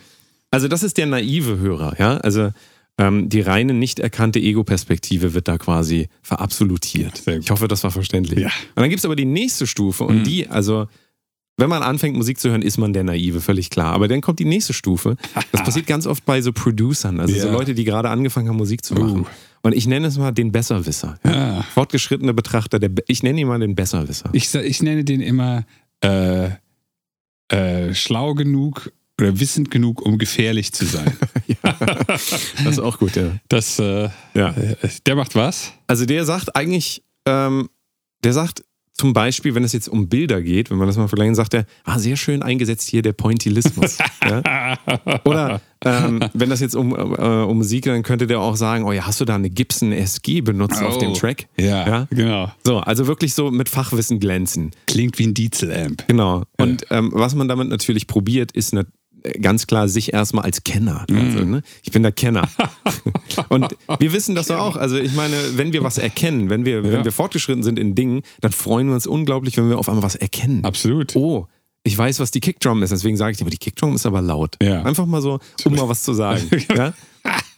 Also 0.50 0.68
das 0.68 0.82
ist 0.82 0.98
der 0.98 1.06
naive 1.06 1.60
Hörer, 1.60 2.00
ja. 2.00 2.18
Also 2.18 2.50
ähm, 3.00 3.30
die 3.30 3.42
reine 3.42 3.74
nicht 3.74 4.00
erkannte 4.00 4.40
Ego-Perspektive 4.40 5.34
wird 5.34 5.48
da 5.48 5.58
quasi 5.58 6.10
verabsolutiert. 6.22 7.26
Ich 7.28 7.50
hoffe, 7.50 7.68
das 7.68 7.84
war 7.84 7.92
verständlich. 7.92 8.40
Ja. 8.40 8.48
Und 8.76 8.82
dann 8.84 8.90
gibt 8.90 9.00
es 9.00 9.06
aber 9.06 9.16
die 9.16 9.26
nächste 9.26 9.66
Stufe 9.66 10.04
und 10.04 10.20
Mhm. 10.20 10.24
die, 10.26 10.48
also 10.50 10.88
wenn 11.58 11.70
man 11.70 11.82
anfängt, 11.84 12.16
Musik 12.16 12.40
zu 12.40 12.50
hören, 12.50 12.62
ist 12.62 12.78
man 12.78 12.94
der 12.94 13.04
Naive, 13.04 13.42
völlig 13.42 13.70
klar. 13.70 13.94
Aber 13.94 14.08
dann 14.08 14.22
kommt 14.22 14.40
die 14.40 14.46
nächste 14.46 14.72
Stufe. 14.74 15.16
Das 15.52 15.64
passiert 15.64 15.88
ganz 15.88 16.08
oft 16.08 16.24
bei 16.26 16.42
so 16.42 16.54
Producern, 16.54 17.20
also 17.20 17.34
so 17.38 17.48
Ja. 17.48 17.52
Leute, 17.54 17.74
die 17.74 17.84
gerade 17.84 18.10
angefangen 18.10 18.48
haben, 18.50 18.56
Musik 18.58 18.84
zu 18.86 18.94
machen. 18.94 19.22
Uh. 19.22 19.26
Und 19.62 19.76
ich 19.76 19.86
nenne 19.88 20.08
es 20.08 20.18
mal 20.18 20.32
den 20.32 20.52
Besserwisser. 20.54 21.18
Ja. 21.26 21.60
Ah. 21.60 21.64
Fortgeschrittene 21.74 22.34
Betrachter, 22.34 22.80
der, 22.80 22.88
Be- 22.90 23.04
ich 23.08 23.24
nenne 23.24 23.42
ihn 23.42 23.48
mal 23.48 23.60
den 23.60 23.76
Besserwisser. 23.76 24.30
Ich, 24.34 24.54
ich 24.56 24.82
nenne 24.82 25.04
den 25.04 25.20
immer 25.20 25.66
äh, 26.02 26.50
äh, 27.50 27.94
schlau 27.94 28.36
genug 28.36 28.92
oder 29.20 29.40
wissend 29.40 29.70
genug, 29.72 30.02
um 30.02 30.18
gefährlich 30.18 30.72
zu 30.74 30.86
sein. 30.86 31.16
Das 32.10 32.66
ist 32.66 32.80
auch 32.80 32.98
gut, 33.00 33.16
ja. 33.16 33.32
Das, 33.50 33.80
äh, 33.80 34.10
ja. 34.34 34.50
äh, 34.52 34.76
der 35.06 35.16
macht 35.16 35.36
was? 35.36 35.74
Also 35.88 36.06
der 36.06 36.26
sagt 36.26 36.56
eigentlich, 36.56 37.04
ähm, 37.26 37.70
der 38.24 38.34
sagt 38.34 38.64
zum 38.94 39.14
Beispiel, 39.14 39.56
wenn 39.56 39.64
es 39.64 39.72
jetzt 39.72 39.88
um 39.88 40.10
Bilder 40.10 40.42
geht, 40.42 40.70
wenn 40.70 40.78
man 40.78 40.88
das 40.88 40.98
mal 40.98 41.08
vergleichen, 41.08 41.34
sagt 41.36 41.54
er, 41.54 41.66
ah, 41.86 42.00
sehr 42.00 42.18
schön 42.18 42.44
eingesetzt 42.44 42.90
hier 42.90 43.02
der 43.02 43.14
Pointillismus. 43.14 43.98
ja? 44.26 44.78
Oder 45.24 45.62
ähm, 45.86 46.20
wenn 46.34 46.50
das 46.50 46.60
jetzt 46.60 46.76
um, 46.76 46.94
äh, 46.94 47.44
um 47.44 47.58
Musik, 47.58 47.86
dann 47.86 48.04
könnte 48.04 48.28
der 48.28 48.42
auch 48.42 48.58
sagen, 48.58 48.84
oh 48.84 48.92
ja, 48.92 49.06
hast 49.06 49.22
du 49.22 49.26
da 49.26 49.36
eine 49.36 49.50
Gibson 49.50 49.94
SG 49.94 50.42
benutzt 50.42 50.82
auf 50.84 50.98
dem 50.98 51.12
Oh. 51.12 51.14
Track? 51.14 51.48
Ja, 51.58 51.88
Ja? 51.88 52.08
genau. 52.10 52.52
So, 52.66 52.80
also 52.80 53.08
wirklich 53.08 53.34
so 53.34 53.52
mit 53.52 53.70
Fachwissen 53.70 54.20
glänzen. 54.20 54.72
Klingt 54.88 55.18
wie 55.18 55.28
ein 55.28 55.34
Diesel-Amp. 55.34 56.06
Genau. 56.08 56.44
Und 56.58 56.86
ähm, 56.90 57.12
was 57.14 57.36
man 57.36 57.48
damit 57.48 57.70
natürlich 57.70 58.06
probiert, 58.08 58.52
ist 58.52 58.74
ganz 59.42 59.68
klar 59.68 59.88
sich 59.88 60.14
erstmal 60.14 60.46
als 60.46 60.64
Kenner. 60.64 61.06
Also, 61.12 61.46
ne? 61.46 61.62
Ich 61.84 61.92
bin 61.92 62.04
der 62.04 62.12
Kenner. 62.12 62.48
und 63.50 63.76
wir 64.00 64.14
wissen 64.14 64.36
das 64.36 64.48
doch 64.48 64.60
auch. 64.60 64.76
Also 64.76 64.98
ich 64.98 65.14
meine, 65.14 65.36
wenn 65.56 65.74
wir 65.74 65.84
was 65.84 65.98
erkennen, 65.98 66.50
wenn 66.50 66.66
wir, 66.66 66.84
wenn 66.84 66.92
Ja. 66.92 67.04
wir 67.06 67.12
fortgeschritten 67.12 67.64
sind 67.64 67.80
in 67.80 67.96
Dingen, 67.96 68.22
dann 68.42 68.52
freuen 68.52 68.88
wir 68.88 68.94
uns 68.96 69.08
unglaublich, 69.08 69.58
wenn 69.58 69.70
wir 69.70 69.78
auf 69.78 69.90
einmal 69.90 70.04
was 70.04 70.16
erkennen. 70.16 70.64
Absolut. 70.66 71.16
Oh, 71.16 71.48
ich 71.84 71.98
weiß, 71.98 72.20
was 72.20 72.32
die 72.32 72.40
Kickdrum 72.42 72.84
ist, 72.84 72.92
deswegen 72.92 73.18
sage 73.18 73.32
ich 73.32 73.38
dir, 73.38 73.44
aber 73.44 73.52
die 73.52 73.58
Kickdrum 73.58 73.96
ist 73.96 74.06
aber 74.06 74.22
laut. 74.22 74.56
Ja. 74.62 74.84
Einfach 74.84 75.06
mal 75.06 75.22
so, 75.22 75.40
um 75.66 75.76
mal 75.76 75.88
was 75.90 76.04
zu 76.04 76.14
sagen. 76.14 76.50
ja? 76.76 76.94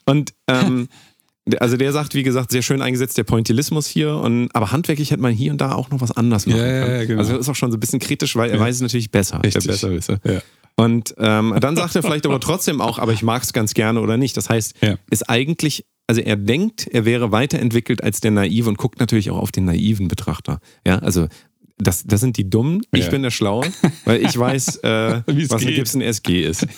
Und 0.05 0.33
ähm, 0.47 0.87
also 1.59 1.75
der 1.77 1.91
sagt, 1.91 2.13
wie 2.15 2.23
gesagt, 2.23 2.51
sehr 2.51 2.61
schön 2.61 2.81
eingesetzt, 2.81 3.17
der 3.17 3.23
Pointillismus 3.23 3.87
hier. 3.87 4.15
Und, 4.15 4.49
aber 4.53 4.71
handwerklich 4.71 5.11
hätte 5.11 5.21
man 5.21 5.33
hier 5.33 5.51
und 5.51 5.59
da 5.59 5.73
auch 5.73 5.89
noch 5.89 6.01
was 6.01 6.11
anders 6.11 6.45
machen 6.45 6.59
Ja, 6.59 6.65
ja, 6.67 6.85
können. 6.85 6.99
ja, 6.99 7.05
genau. 7.05 7.19
Also 7.19 7.31
das 7.33 7.41
ist 7.41 7.49
auch 7.49 7.55
schon 7.55 7.71
so 7.71 7.77
ein 7.77 7.79
bisschen 7.79 7.99
kritisch, 7.99 8.35
weil 8.35 8.51
er 8.51 8.59
weiß 8.59 8.75
es 8.75 8.81
natürlich 8.81 9.11
besser. 9.11 9.41
Richtig. 9.43 9.63
Der 9.63 9.71
Besserwisser. 9.71 10.19
Ja. 10.23 10.41
Und 10.75 11.13
ähm, 11.17 11.55
dann 11.59 11.75
sagt 11.75 11.95
er 11.95 12.03
vielleicht 12.03 12.25
aber 12.25 12.39
trotzdem 12.39 12.79
auch, 12.81 12.97
aber 12.99 13.13
ich 13.13 13.23
mag 13.23 13.43
es 13.43 13.53
ganz 13.53 13.73
gerne 13.73 14.01
oder 14.01 14.17
nicht. 14.17 14.37
Das 14.37 14.49
heißt, 14.49 14.75
Ja. 14.81 14.95
ist 15.09 15.29
eigentlich, 15.29 15.85
also 16.07 16.21
er 16.21 16.37
denkt, 16.37 16.87
er 16.87 17.05
wäre 17.05 17.31
weiterentwickelt 17.31 18.03
als 18.03 18.21
der 18.21 18.31
Naive 18.31 18.69
und 18.69 18.77
guckt 18.77 18.99
natürlich 18.99 19.29
auch 19.31 19.37
auf 19.37 19.51
den 19.51 19.65
naiven 19.65 20.07
Betrachter. 20.07 20.59
Ja, 20.87 20.99
also 20.99 21.27
das, 21.77 22.03
das 22.05 22.21
sind 22.21 22.37
die 22.37 22.49
Dummen, 22.49 22.83
ich 22.93 23.05
Ja. 23.05 23.09
bin 23.09 23.23
der 23.23 23.31
Schlaue, 23.31 23.65
weil 24.05 24.23
ich 24.23 24.37
weiß, 24.37 24.77
äh, 24.83 25.21
was 25.49 25.61
geht. 25.61 25.75
Gibson 25.75 26.01
SG 26.01 26.43
ist. 26.43 26.65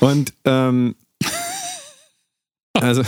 und 0.00 0.32
ähm, 0.44 0.94
also 2.84 3.02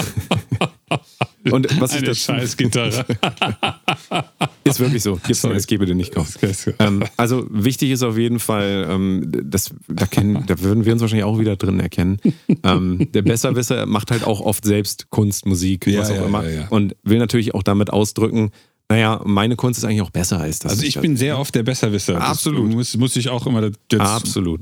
und 1.50 1.81
was 1.81 1.93
ich 1.93 1.99
Eine 1.99 2.06
dazu 2.08 2.20
Scheißgitarre. 2.20 3.05
ist 4.64 4.81
wirklich 4.81 5.02
so. 5.02 5.14
Gibson 5.17 5.50
Sorry. 5.50 5.56
SG 5.56 5.76
bitte 5.78 5.94
nicht 5.94 6.14
kaufen. 6.14 6.38
Ähm, 6.78 7.05
also 7.17 7.46
wichtig 7.50 7.90
ist 7.90 8.02
auf 8.02 8.19
jeden 8.19 8.40
Fall, 8.40 8.87
ähm, 8.90 9.31
das, 9.44 9.70
da, 9.88 10.06
kennen, 10.06 10.44
da 10.46 10.61
würden 10.61 10.84
wir 10.84 10.93
uns 10.93 11.02
wahrscheinlich 11.02 11.25
auch 11.25 11.38
wieder 11.38 11.56
drin 11.56 11.78
erkennen. 11.81 12.19
Ähm, 12.62 13.08
der 13.12 13.23
Besserwisser 13.23 13.87
macht 13.87 14.11
halt 14.11 14.25
auch 14.25 14.40
oft 14.40 14.64
selbst 14.64 15.11
Kunst, 15.11 15.46
Musik, 15.46 15.87
Ja, 15.87 16.00
was 16.00 16.11
auch 16.11 16.17
ja, 16.17 16.26
immer. 16.26 16.49
ja. 16.49 16.67
Und 16.69 16.96
will 17.05 17.19
natürlich 17.19 17.55
auch 17.55 17.62
damit 17.62 17.90
ausdrücken, 17.90 18.50
naja, 18.88 19.20
meine 19.25 19.56
Kunst 19.56 19.78
ist 19.78 19.84
eigentlich 19.84 20.02
auch 20.02 20.11
besser 20.11 20.38
als 20.40 20.61
das. 20.61 20.73
Also 20.73 20.84
ich 20.84 20.99
bin 21.00 21.17
sehr 21.17 21.38
oft 21.38 21.55
der 21.55 21.64
Besserwisser. 21.64 22.14
Das 22.14 22.23
Absolut. 22.23 22.73
Muss, 22.73 22.96
muss 22.96 23.17
ich 23.17 23.28
auch 23.28 23.46
immer 23.46 23.61
da- 23.61 23.67
jetzt 23.90 24.00
Absolut. 24.00 24.61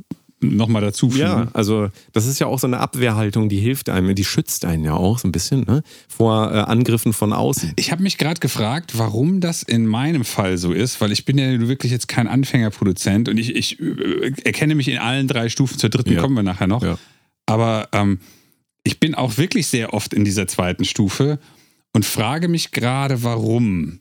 Nochmal 0.50 0.82
dazu 0.82 1.11
fügen. 1.11 1.23
Ja, 1.23 1.49
also 1.52 1.88
das 2.12 2.26
ist 2.26 2.38
ja 2.38 2.46
auch 2.46 2.58
so 2.58 2.67
eine 2.67 2.79
Abwehrhaltung, 2.79 3.49
die 3.49 3.58
hilft 3.58 3.88
einem, 3.88 4.14
die 4.14 4.25
schützt 4.25 4.64
einen 4.64 4.85
ja 4.85 4.94
auch 4.94 5.19
so 5.19 5.29
ein 5.29 5.32
bisschen 5.32 5.64
ne? 5.67 5.82
vor 6.08 6.52
äh, 6.52 6.58
Angriffen 6.58 7.12
von 7.12 7.32
außen. 7.32 7.73
Ich 7.76 7.91
habe 7.93 8.02
mich 8.02 8.19
gerade 8.19 8.41
gefragt, 8.41 8.93
warum 8.99 9.41
das 9.41 9.62
in 9.62 9.87
meinem 9.87 10.25
Fall 10.25 10.58
so 10.58 10.73
ist, 10.73 11.00
weil 11.00 11.12
ich 11.12 11.25
bin 11.25 11.38
ja 11.38 11.58
wirklich 11.69 11.93
jetzt 11.93 12.08
kein 12.08 12.29
Anfängerproduzent 12.29 13.29
und 13.29 13.38
ich, 13.38 13.55
ich 13.55 13.81
äh, 13.81 14.32
erkenne 14.44 14.75
mich 14.75 14.88
in 14.88 14.99
allen 14.99 15.29
drei 15.29 15.49
Stufen. 15.49 15.79
Zur 15.79 15.91
dritten 15.91 16.12
Ja. 16.12 16.20
kommen 16.20 16.35
wir 16.37 16.43
nachher 16.43 16.67
noch. 16.67 16.82
Ja. 16.82 16.99
Aber 17.47 17.88
ähm, 17.93 18.20
ich 18.85 19.00
bin 19.00 19.14
auch 19.14 19.37
wirklich 19.38 19.67
sehr 19.67 19.94
oft 19.94 20.14
in 20.14 20.25
dieser 20.25 20.47
zweiten 20.47 20.85
Stufe 20.85 21.38
und 21.93 22.05
frage 22.05 22.49
mich 22.49 22.70
gerade, 22.70 23.23
warum. 23.23 24.00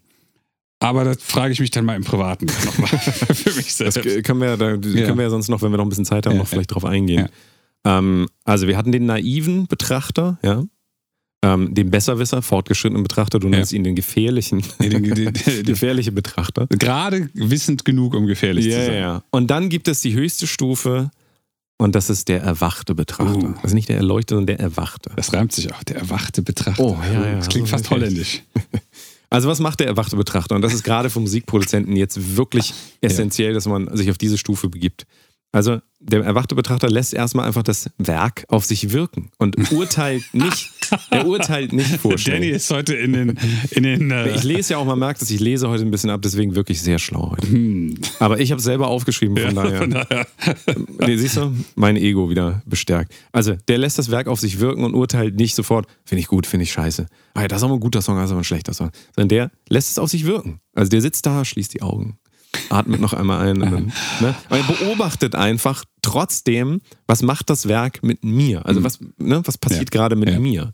Aber 0.83 1.05
das 1.05 1.17
frage 1.23 1.53
ich 1.53 1.59
mich 1.59 1.71
dann 1.71 1.85
mal 1.85 1.95
im 1.95 2.03
Privaten 2.03 2.45
nochmal 2.65 2.87
für 2.99 3.53
mich 3.55 3.77
Das 3.77 3.93
selbst. 3.93 4.23
können 4.25 4.41
wir, 4.41 4.57
da 4.57 4.71
können 4.77 5.17
wir 5.17 5.23
ja 5.23 5.29
sonst 5.29 5.47
noch, 5.47 5.61
wenn 5.61 5.71
wir 5.71 5.77
noch 5.77 5.85
ein 5.85 5.89
bisschen 5.89 6.05
Zeit 6.05 6.25
haben, 6.25 6.33
Ja, 6.33 6.39
noch 6.39 6.47
vielleicht 6.47 6.73
drauf 6.73 6.83
eingehen. 6.85 7.29
Ja. 7.85 7.97
Ähm, 7.99 8.27
also 8.43 8.67
wir 8.67 8.75
hatten 8.77 8.91
den 8.91 9.05
naiven 9.05 9.67
Betrachter, 9.67 10.37
ja. 10.43 10.63
Ähm, 11.45 11.73
den 11.73 11.89
Besserwisser, 11.91 12.41
fortgeschrittenen 12.41 13.03
Betrachter, 13.03 13.37
du 13.39 13.47
Ja. 13.47 13.57
nennst 13.57 13.73
ihn 13.73 13.83
den 13.83 13.95
gefährlichen, 13.95 14.63
Nee, 14.79 14.89
den- 14.89 15.03
den- 15.03 15.33
den- 15.33 15.63
gefährliche 15.63 16.11
Betrachter. 16.13 16.67
Gerade 16.67 17.29
wissend 17.33 17.83
genug, 17.85 18.13
um 18.13 18.27
gefährlich 18.27 18.65
Ja, 18.65 18.79
zu 18.79 18.85
sein. 18.85 18.95
ja. 18.95 19.23
Und 19.31 19.47
dann 19.51 19.67
gibt 19.69 19.87
es 19.89 19.99
die 20.01 20.13
höchste 20.13 20.47
Stufe 20.47 21.11
und 21.77 21.95
das 21.95 22.09
ist 22.09 22.29
der 22.29 22.41
erwachte 22.41 22.95
Betrachter. 22.95 23.35
Uh. 23.49 23.53
Also 23.61 23.75
nicht 23.75 23.89
der 23.89 23.97
Erleuchtete, 23.97 24.35
sondern 24.35 24.55
der 24.57 24.59
Erwachte. 24.65 25.11
Das 25.17 25.33
reimt 25.33 25.51
sich 25.51 25.73
auch. 25.73 25.83
Der 25.83 25.97
erwachte 25.97 26.41
Betrachter. 26.43 26.81
Oh, 26.83 26.97
ja, 27.11 27.25
ja, 27.25 27.35
Das 27.35 27.49
klingt 27.49 27.67
so 27.67 27.71
fast 27.71 27.89
holländisch. 27.89 28.41
Also 29.33 29.49
was 29.49 29.59
macht 29.59 29.79
der 29.79 29.87
erwachte 29.87 30.15
Betrachter? 30.15 30.55
Und 30.55 30.61
das 30.61 30.75
ist 30.75 30.83
gerade 30.83 31.09
für 31.09 31.19
Musikproduzenten 31.19 31.95
jetzt 31.95 32.37
wirklich 32.37 32.71
essentiell, 33.01 33.55
dass 33.55 33.65
man 33.65 33.89
sich 33.97 34.11
auf 34.11 34.19
diese 34.19 34.37
Stufe 34.37 34.69
begibt. 34.69 35.07
Also 35.53 35.79
der 35.99 36.21
erwachte 36.23 36.55
Betrachter 36.55 36.89
lässt 36.89 37.13
erstmal 37.13 37.45
einfach 37.47 37.63
das 37.63 37.89
Werk 37.97 38.43
auf 38.49 38.65
sich 38.65 38.91
wirken 38.91 39.29
und 39.37 39.71
urteilt 39.71 40.23
nicht. 40.33 40.69
Er 41.11 41.25
urteilt 41.25 41.71
nicht 41.71 41.95
vorschnell. 41.97 42.39
Danny 42.39 42.49
ist 42.49 42.69
heute 42.71 42.95
in 42.95 43.13
den. 43.13 43.39
In 43.71 43.83
den 43.83 44.11
äh, 44.11 44.35
Ich 44.35 44.43
lese 44.43 44.73
ja 44.73 44.79
auch, 44.79 44.85
man 44.85 44.99
merkt 44.99 45.21
es, 45.21 45.31
ich 45.31 45.39
lese 45.39 45.69
heute 45.69 45.83
ein 45.83 45.91
bisschen 45.91 46.09
ab, 46.09 46.21
deswegen 46.21 46.55
wirklich 46.55 46.81
sehr 46.81 46.99
schlau 46.99 47.31
heute. 47.31 47.47
hm. 47.47 47.95
Aber 48.19 48.39
ich 48.39 48.51
habe 48.51 48.57
es 48.59 48.65
selber 48.65 48.87
aufgeschrieben, 48.87 49.37
von 49.37 49.55
daher. 49.55 49.77
Von 49.77 49.91
daher. 49.91 50.27
Nee, 50.99 51.15
siehst 51.17 51.37
du, 51.37 51.53
mein 51.75 51.95
Ego 51.97 52.29
wieder 52.29 52.61
bestärkt. 52.65 53.13
Also, 53.31 53.55
der 53.67 53.77
lässt 53.77 53.97
das 53.97 54.11
Werk 54.11 54.27
auf 54.27 54.39
sich 54.39 54.59
wirken 54.59 54.83
und 54.83 54.93
urteilt 54.95 55.35
nicht 55.35 55.55
sofort, 55.55 55.87
finde 56.03 56.19
ich 56.21 56.27
gut, 56.27 56.47
finde 56.47 56.63
ich 56.63 56.71
scheiße. 56.73 57.05
Ah 57.35 57.41
ja, 57.43 57.47
das 57.47 57.59
ist 57.59 57.63
aber 57.63 57.75
ein 57.75 57.79
guter 57.79 58.01
Song, 58.01 58.15
das 58.17 58.25
ist 58.25 58.31
aber 58.31 58.41
ein 58.41 58.45
schlechter 58.45 58.73
Song. 58.73 58.89
Sondern 59.15 59.29
der 59.29 59.51
lässt 59.69 59.91
es 59.91 59.99
auf 59.99 60.09
sich 60.09 60.25
wirken. 60.25 60.59
Also, 60.73 60.89
der 60.89 61.01
sitzt 61.01 61.25
da, 61.25 61.45
schließt 61.45 61.73
die 61.73 61.81
Augen, 61.81 62.17
atmet 62.69 62.99
noch 63.01 63.13
einmal 63.13 63.47
ein. 63.47 63.59
Dann, 63.59 63.85
ne? 64.21 64.35
Aber 64.49 64.57
er 64.57 64.63
beobachtet 64.63 65.35
einfach 65.35 65.83
trotzdem, 66.01 66.81
was 67.07 67.21
macht 67.21 67.49
das 67.49 67.67
Werk 67.67 68.03
mit 68.03 68.23
mir? 68.23 68.65
Also, 68.65 68.83
was, 68.83 68.99
ne, 69.17 69.41
was 69.45 69.57
passiert 69.57 69.93
Ja. 69.93 69.99
gerade 70.01 70.15
mit 70.15 70.29
Ja. 70.29 70.39
mir? 70.39 70.73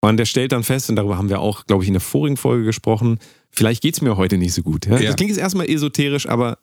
Und 0.00 0.16
der 0.16 0.24
stellt 0.24 0.50
dann 0.52 0.64
fest, 0.64 0.90
und 0.90 0.96
darüber 0.96 1.16
haben 1.16 1.28
wir 1.28 1.40
auch, 1.40 1.66
glaube 1.66 1.84
ich, 1.84 1.88
in 1.88 1.94
der 1.94 2.00
vorigen 2.00 2.36
Folge 2.36 2.64
gesprochen, 2.64 3.18
vielleicht 3.50 3.82
geht 3.82 3.94
es 3.94 4.00
mir 4.02 4.16
heute 4.16 4.36
nicht 4.36 4.52
so 4.52 4.62
gut. 4.62 4.86
Ja? 4.86 4.98
Das 4.98 5.14
klingt 5.16 5.30
jetzt 5.30 5.38
erstmal 5.40 5.68
esoterisch, 5.70 6.28
aber 6.28 6.58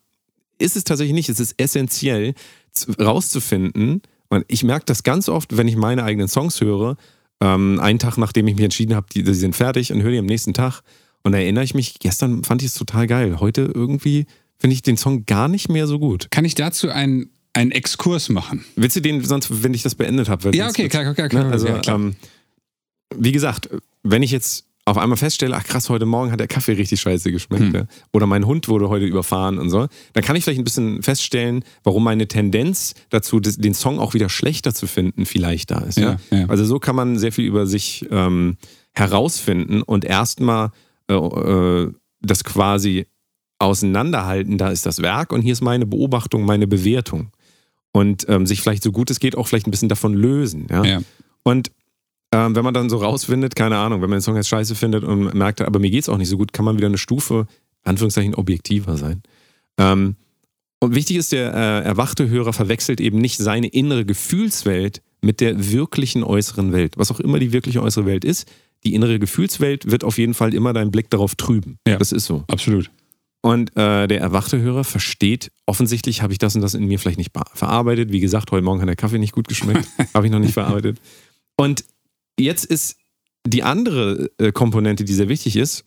ist 0.58 0.76
es 0.76 0.84
tatsächlich 0.84 1.14
nicht. 1.14 1.30
Es 1.30 1.40
ist 1.40 1.54
essentiell 1.56 2.34
zu- 2.72 2.92
rauszufinden. 3.00 4.02
Und 4.28 4.44
ich 4.48 4.62
merke 4.62 4.84
das 4.86 5.02
ganz 5.02 5.28
oft, 5.30 5.56
wenn 5.56 5.68
ich 5.68 5.76
meine 5.76 6.04
eigenen 6.04 6.28
Songs 6.28 6.60
höre. 6.60 6.96
Ähm, 7.40 7.80
einen 7.80 7.98
Tag, 7.98 8.18
nachdem 8.18 8.46
ich 8.48 8.56
mich 8.56 8.64
entschieden 8.64 8.94
habe, 8.94 9.06
die, 9.14 9.22
die 9.22 9.32
sind 9.34 9.56
fertig 9.56 9.90
und 9.92 10.02
höre 10.02 10.12
die 10.12 10.18
am 10.18 10.26
nächsten 10.26 10.52
Tag. 10.52 10.82
Und 11.22 11.32
da 11.32 11.38
erinnere 11.38 11.64
ich 11.64 11.74
mich, 11.74 11.98
gestern 11.98 12.44
fand 12.44 12.60
ich 12.62 12.68
es 12.68 12.74
total 12.74 13.06
geil. 13.06 13.40
Heute 13.40 13.70
irgendwie 13.74 14.26
finde 14.60 14.74
ich 14.74 14.82
den 14.82 14.96
Song 14.96 15.24
gar 15.26 15.48
nicht 15.48 15.68
mehr 15.68 15.86
so 15.86 15.98
gut. 15.98 16.28
Kann 16.30 16.44
ich 16.44 16.54
dazu 16.54 16.90
einen, 16.90 17.30
einen 17.54 17.70
Exkurs 17.72 18.28
machen? 18.28 18.64
Willst 18.76 18.94
du 18.94 19.00
den 19.00 19.24
sonst, 19.24 19.62
wenn 19.64 19.74
ich 19.74 19.82
das 19.82 19.94
beendet 19.94 20.28
habe? 20.28 20.54
Ja, 20.54 20.68
okay, 20.68 20.88
klar, 20.88 21.14
klar, 21.14 21.28
klar. 21.28 21.44
Ne? 21.44 21.50
Also, 21.52 21.66
klar. 21.66 21.96
ähm, 21.96 22.14
wie 23.16 23.32
gesagt, 23.32 23.70
wenn 24.02 24.22
ich 24.22 24.30
jetzt 24.30 24.66
auf 24.86 24.98
einmal 24.98 25.16
feststelle, 25.18 25.54
ach 25.56 25.64
krass, 25.64 25.88
heute 25.88 26.06
Morgen 26.06 26.32
hat 26.32 26.40
der 26.40 26.48
Kaffee 26.48 26.72
richtig 26.72 27.00
scheiße 27.00 27.30
geschmeckt, 27.30 27.62
Hm. 27.62 27.74
ja? 27.74 27.86
oder 28.12 28.26
mein 28.26 28.46
Hund 28.46 28.66
wurde 28.68 28.88
heute 28.88 29.04
überfahren 29.06 29.58
und 29.58 29.70
so, 29.70 29.86
dann 30.14 30.24
kann 30.24 30.36
ich 30.36 30.44
vielleicht 30.44 30.58
ein 30.60 30.64
bisschen 30.64 31.02
feststellen, 31.02 31.64
warum 31.84 32.02
meine 32.02 32.26
Tendenz 32.28 32.94
dazu, 33.10 33.40
den 33.40 33.74
Song 33.74 33.98
auch 33.98 34.14
wieder 34.14 34.28
schlechter 34.28 34.74
zu 34.74 34.86
finden, 34.86 35.26
vielleicht 35.26 35.70
da 35.70 35.80
ist. 35.80 35.98
Ja? 35.98 36.18
Ja, 36.30 36.38
ja. 36.38 36.46
Also 36.48 36.64
so 36.64 36.78
kann 36.78 36.96
man 36.96 37.18
sehr 37.18 37.30
viel 37.32 37.44
über 37.46 37.66
sich 37.66 38.06
ähm, 38.10 38.56
herausfinden 38.92 39.82
und 39.82 40.04
erstmal 40.04 40.70
äh, 41.08 41.14
äh, 41.14 41.92
das 42.22 42.44
quasi 42.44 43.06
auseinanderhalten, 43.60 44.58
da 44.58 44.70
ist 44.70 44.86
das 44.86 45.02
Werk 45.02 45.32
und 45.32 45.42
hier 45.42 45.52
ist 45.52 45.60
meine 45.60 45.86
Beobachtung, 45.86 46.44
meine 46.44 46.66
Bewertung. 46.66 47.30
Und 47.92 48.26
ähm, 48.28 48.46
sich 48.46 48.60
vielleicht 48.62 48.82
so 48.82 48.92
gut 48.92 49.10
es 49.10 49.18
geht 49.18 49.36
auch 49.36 49.48
vielleicht 49.48 49.66
ein 49.66 49.72
bisschen 49.72 49.88
davon 49.88 50.14
lösen. 50.14 50.66
Ja? 50.70 50.84
Ja. 50.84 51.02
Und 51.42 51.70
ähm, 52.32 52.54
wenn 52.54 52.64
man 52.64 52.74
dann 52.74 52.88
so 52.88 52.98
rausfindet, 52.98 53.56
keine 53.56 53.78
Ahnung, 53.78 54.00
wenn 54.02 54.10
man 54.10 54.18
den 54.18 54.22
Song 54.22 54.36
jetzt 54.36 54.48
scheiße 54.48 54.74
findet 54.76 55.02
und 55.02 55.34
merkt, 55.34 55.60
aber 55.60 55.80
mir 55.80 55.90
geht 55.90 56.02
es 56.02 56.08
auch 56.08 56.16
nicht 56.16 56.28
so 56.28 56.36
gut, 56.36 56.52
kann 56.52 56.64
man 56.64 56.76
wieder 56.76 56.86
eine 56.86 56.98
Stufe, 56.98 57.46
Anführungszeichen, 57.82 58.34
objektiver 58.34 58.96
sein. 58.96 59.22
Ähm, 59.78 60.14
und 60.78 60.94
wichtig 60.94 61.16
ist, 61.16 61.32
der 61.32 61.52
äh, 61.52 61.84
erwachte 61.84 62.28
Hörer 62.28 62.52
verwechselt 62.52 63.00
eben 63.00 63.18
nicht 63.18 63.36
seine 63.38 63.66
innere 63.66 64.04
Gefühlswelt 64.04 65.02
mit 65.20 65.40
der 65.40 65.70
wirklichen 65.70 66.22
äußeren 66.22 66.72
Welt. 66.72 66.96
Was 66.96 67.10
auch 67.10 67.20
immer 67.20 67.38
die 67.38 67.52
wirkliche 67.52 67.82
äußere 67.82 68.06
Welt 68.06 68.24
ist, 68.24 68.50
die 68.84 68.94
innere 68.94 69.18
Gefühlswelt 69.18 69.90
wird 69.90 70.04
auf 70.04 70.16
jeden 70.16 70.32
Fall 70.32 70.54
immer 70.54 70.72
deinen 70.72 70.90
Blick 70.90 71.10
darauf 71.10 71.34
trüben. 71.34 71.78
Ja. 71.86 71.98
Das 71.98 72.12
ist 72.12 72.24
so. 72.24 72.44
Absolut. 72.48 72.90
Und 73.42 73.70
äh, 73.76 74.06
der 74.06 74.20
erwachte 74.20 74.60
Hörer 74.60 74.84
versteht, 74.84 75.50
offensichtlich 75.66 76.20
habe 76.20 76.32
ich 76.32 76.38
das 76.38 76.54
und 76.56 76.60
das 76.60 76.74
in 76.74 76.84
mir 76.86 76.98
vielleicht 76.98 77.16
nicht 77.18 77.32
be- 77.32 77.40
verarbeitet. 77.54 78.12
Wie 78.12 78.20
gesagt, 78.20 78.50
heute 78.52 78.62
Morgen 78.64 78.80
hat 78.82 78.88
der 78.88 78.96
Kaffee 78.96 79.18
nicht 79.18 79.32
gut 79.32 79.48
geschmeckt. 79.48 79.86
habe 80.14 80.26
ich 80.26 80.32
noch 80.32 80.38
nicht 80.40 80.52
verarbeitet. 80.52 81.00
Und 81.56 81.84
jetzt 82.38 82.64
ist 82.66 82.96
die 83.46 83.62
andere 83.62 84.30
äh, 84.38 84.52
Komponente, 84.52 85.04
die 85.04 85.14
sehr 85.14 85.28
wichtig 85.30 85.56
ist, 85.56 85.84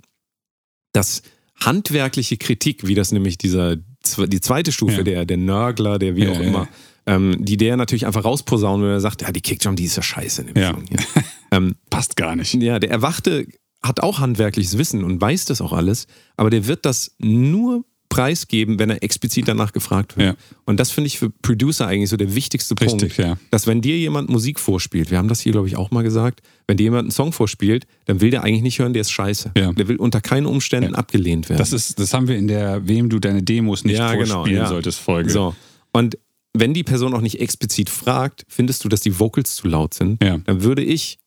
dass 0.93 1.21
handwerkliche 1.59 2.37
Kritik, 2.37 2.87
wie 2.87 2.95
das 2.95 3.11
nämlich 3.11 3.37
dieser 3.37 3.75
die 3.77 4.41
zweite 4.41 4.71
Stufe, 4.71 4.97
Ja. 4.97 5.03
der, 5.03 5.25
der 5.25 5.37
Nörgler, 5.37 5.97
der 5.99 6.15
wie 6.15 6.25
Ja, 6.25 6.31
auch 6.31 6.39
ja, 6.39 6.47
immer, 6.47 6.67
ähm, 7.05 7.37
die 7.39 7.55
der 7.57 7.77
natürlich 7.77 8.05
einfach 8.05 8.25
rausposaunen, 8.25 8.85
wenn 8.85 8.93
er 8.93 8.99
sagt, 8.99 9.21
ja, 9.21 9.31
die 9.31 9.39
Kickdrum, 9.41 9.75
die 9.77 9.85
ist 9.85 9.95
ja 9.95 10.01
scheiße. 10.03 10.41
In 10.41 10.53
dem. 10.53 10.63
Song 10.73 10.83
hier. 10.89 10.99
ähm, 11.51 11.75
Passt 11.89 12.15
gar 12.17 12.35
nicht. 12.35 12.53
ja, 12.55 12.79
der 12.79 12.89
Erwachte 12.89 13.45
hat 13.83 14.01
auch 14.01 14.19
handwerkliches 14.19 14.77
Wissen 14.77 15.03
und 15.03 15.19
weiß 15.19 15.45
das 15.45 15.61
auch 15.61 15.73
alles, 15.73 16.07
aber 16.37 16.49
der 16.49 16.67
wird 16.67 16.85
das 16.85 17.15
nur 17.19 17.83
preisgeben, 18.13 18.77
wenn 18.77 18.91
er 18.91 19.01
explizit 19.01 19.47
danach 19.47 19.71
gefragt 19.71 20.17
wird. 20.17 20.27
Ja. 20.27 20.35
Und 20.65 20.79
das 20.79 20.91
finde 20.91 21.07
ich 21.07 21.17
für 21.17 21.31
Producer 21.31 21.87
eigentlich 21.87 22.11
so 22.11 22.17
der 22.17 22.35
wichtigste 22.35 22.75
Richtig, 22.79 23.15
Punkt, 23.15 23.17
ja. 23.17 23.37
dass 23.49 23.65
wenn 23.65 23.81
dir 23.81 23.97
jemand 23.97 24.29
Musik 24.29 24.59
vorspielt, 24.59 25.09
wir 25.09 25.17
haben 25.17 25.27
das 25.27 25.41
hier 25.41 25.51
glaube 25.51 25.67
ich 25.67 25.77
auch 25.77 25.89
mal 25.89 26.03
gesagt, 26.03 26.41
wenn 26.67 26.77
dir 26.77 26.83
jemand 26.83 27.05
einen 27.05 27.11
Song 27.11 27.33
vorspielt, 27.33 27.87
dann 28.05 28.21
will 28.21 28.29
der 28.29 28.43
eigentlich 28.43 28.61
nicht 28.61 28.79
hören, 28.79 28.93
der 28.93 29.01
ist 29.01 29.11
scheiße. 29.11 29.51
Ja. 29.57 29.73
Der 29.73 29.87
will 29.87 29.95
unter 29.95 30.21
keinen 30.21 30.45
Umständen 30.45 30.93
abgelehnt 30.93 31.49
werden. 31.49 31.57
Das, 31.57 31.73
ist, 31.73 31.97
das 31.99 32.13
haben 32.13 32.27
wir 32.27 32.37
in 32.37 32.47
der 32.47 32.87
Wem 32.87 33.09
du 33.09 33.17
deine 33.19 33.41
Demos 33.41 33.83
nicht 33.83 33.97
Ja, 33.97 34.13
genau, 34.13 34.35
vorspielen 34.35 34.61
ja. 34.61 34.69
solltest 34.69 34.99
Folge. 34.99 35.31
So. 35.31 35.55
Und 35.91 36.17
wenn 36.53 36.75
die 36.75 36.83
Person 36.83 37.15
auch 37.15 37.21
nicht 37.21 37.39
explizit 37.41 37.89
fragt, 37.89 38.45
findest 38.47 38.85
du, 38.85 38.89
dass 38.89 39.01
die 39.01 39.19
Vocals 39.19 39.55
zu 39.55 39.67
laut 39.67 39.95
sind, 39.95 40.21
dann 40.21 40.63
würde 40.63 40.83
ich, 40.83 41.17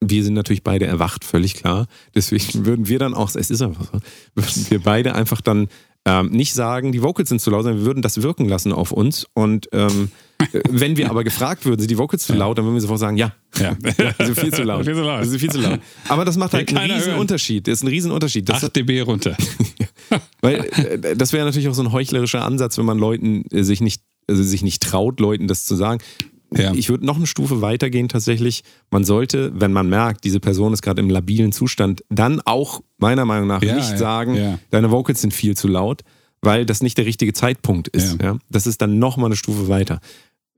wir 0.00 0.24
sind 0.24 0.34
natürlich 0.34 0.62
beide 0.62 0.86
erwacht, 0.86 1.24
völlig 1.24 1.54
klar, 1.54 1.86
deswegen 2.14 2.66
würden 2.66 2.88
wir 2.88 2.98
dann 2.98 3.14
auch, 3.14 3.28
es 3.34 3.50
ist 3.50 3.62
einfach 3.62 3.84
so, 3.84 4.00
würden 4.34 4.70
wir 4.70 4.80
beide 4.80 5.14
einfach 5.14 5.40
dann 5.40 5.68
ähm, 6.08 6.30
nicht 6.30 6.54
sagen, 6.54 6.92
die 6.92 7.02
Vocals 7.02 7.28
sind 7.28 7.40
zu 7.40 7.50
laut, 7.50 7.64
sondern 7.64 7.80
wir 7.80 7.86
würden 7.86 8.02
das 8.02 8.22
wirken 8.22 8.48
lassen 8.48 8.72
auf 8.72 8.92
uns. 8.92 9.26
Und 9.34 9.68
ähm, 9.72 10.10
äh, 10.38 10.60
wenn 10.70 10.96
wir 10.96 11.10
aber 11.10 11.22
gefragt 11.22 11.66
würden, 11.66 11.80
sind 11.80 11.90
die 11.90 11.98
Vocals 11.98 12.24
zu 12.24 12.34
laut, 12.34 12.56
dann 12.56 12.64
würden 12.64 12.74
wir 12.74 12.80
sofort 12.80 13.00
sagen, 13.00 13.16
ja, 13.16 13.34
Ja. 13.58 13.76
ja 13.98 14.34
viel 14.34 14.52
zu 14.52 14.62
laut. 14.62 14.84
Viel 14.84 14.94
zu 14.94 15.02
laut. 15.02 15.18
Also 15.18 15.38
viel 15.38 15.50
zu 15.50 15.60
laut. 15.60 15.80
Aber 16.08 16.24
das 16.24 16.36
macht 16.36 16.54
halt 16.54 16.74
einen 16.74 16.92
riesen. 16.92 17.14
Unterschied. 17.14 17.66
Das 17.66 17.74
ist 17.74 17.82
ein 17.82 17.88
riesen 17.88 18.10
Unterschied. 18.10 18.48
Das, 18.48 18.64
8 18.64 18.74
dB 18.76 19.02
runter. 19.02 19.36
weil 20.40 20.54
äh, 20.76 21.16
das 21.16 21.32
wäre 21.32 21.44
natürlich 21.44 21.68
auch 21.68 21.74
so 21.74 21.82
ein 21.82 21.92
heuchlerischer 21.92 22.42
Ansatz, 22.44 22.78
wenn 22.78 22.86
man 22.86 22.98
Leuten 22.98 23.44
äh, 23.50 23.62
sich 23.62 23.80
nicht, 23.80 24.02
also 24.28 24.42
sich 24.42 24.62
nicht 24.62 24.82
traut, 24.82 25.20
Leuten 25.20 25.46
das 25.46 25.66
zu 25.66 25.74
sagen. 25.74 26.00
Ja. 26.56 26.72
Ich 26.72 26.88
würde 26.88 27.04
noch 27.04 27.16
eine 27.16 27.26
Stufe 27.26 27.60
weitergehen 27.60 28.08
tatsächlich. 28.08 28.64
Man 28.90 29.04
sollte, 29.04 29.52
wenn 29.54 29.72
man 29.72 29.88
merkt, 29.88 30.24
diese 30.24 30.40
Person 30.40 30.72
ist 30.72 30.82
gerade 30.82 31.00
im 31.00 31.10
labilen 31.10 31.52
Zustand, 31.52 32.04
dann 32.08 32.40
auch 32.44 32.82
meiner 32.96 33.24
Meinung 33.24 33.48
nach 33.48 33.62
Ja, 33.62 33.74
nicht 33.74 33.90
ja, 33.90 33.96
sagen, 33.96 34.58
deine 34.70 34.90
Vocals 34.90 35.20
sind 35.20 35.34
viel 35.34 35.56
zu 35.56 35.68
laut, 35.68 36.02
weil 36.40 36.64
das 36.64 36.82
nicht 36.82 36.96
der 36.96 37.04
richtige 37.06 37.32
Zeitpunkt 37.32 37.88
ist. 37.88 38.18
Das 38.50 38.66
ist 38.66 38.80
dann 38.80 38.98
noch 38.98 39.16
mal 39.16 39.26
eine 39.26 39.36
Stufe 39.36 39.68
weiter. 39.68 40.00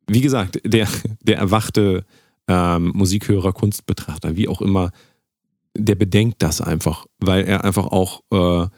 Wie 0.07 0.21
gesagt, 0.21 0.61
der, 0.65 0.87
der 1.23 1.39
erwachte 1.39 2.05
ähm, 2.47 2.93
Musikhörer, 2.95 3.53
Kunstbetrachter, 3.53 4.37
wie 4.37 4.49
auch 4.49 4.61
immer, 4.61 4.91
der 5.77 5.95
bedenkt 5.95 6.43
das 6.43 6.61
einfach, 6.61 7.07
weil 7.19 7.45
er 7.45 7.65
einfach 7.65 7.87
auch 7.87 8.23
äh, 8.33 8.69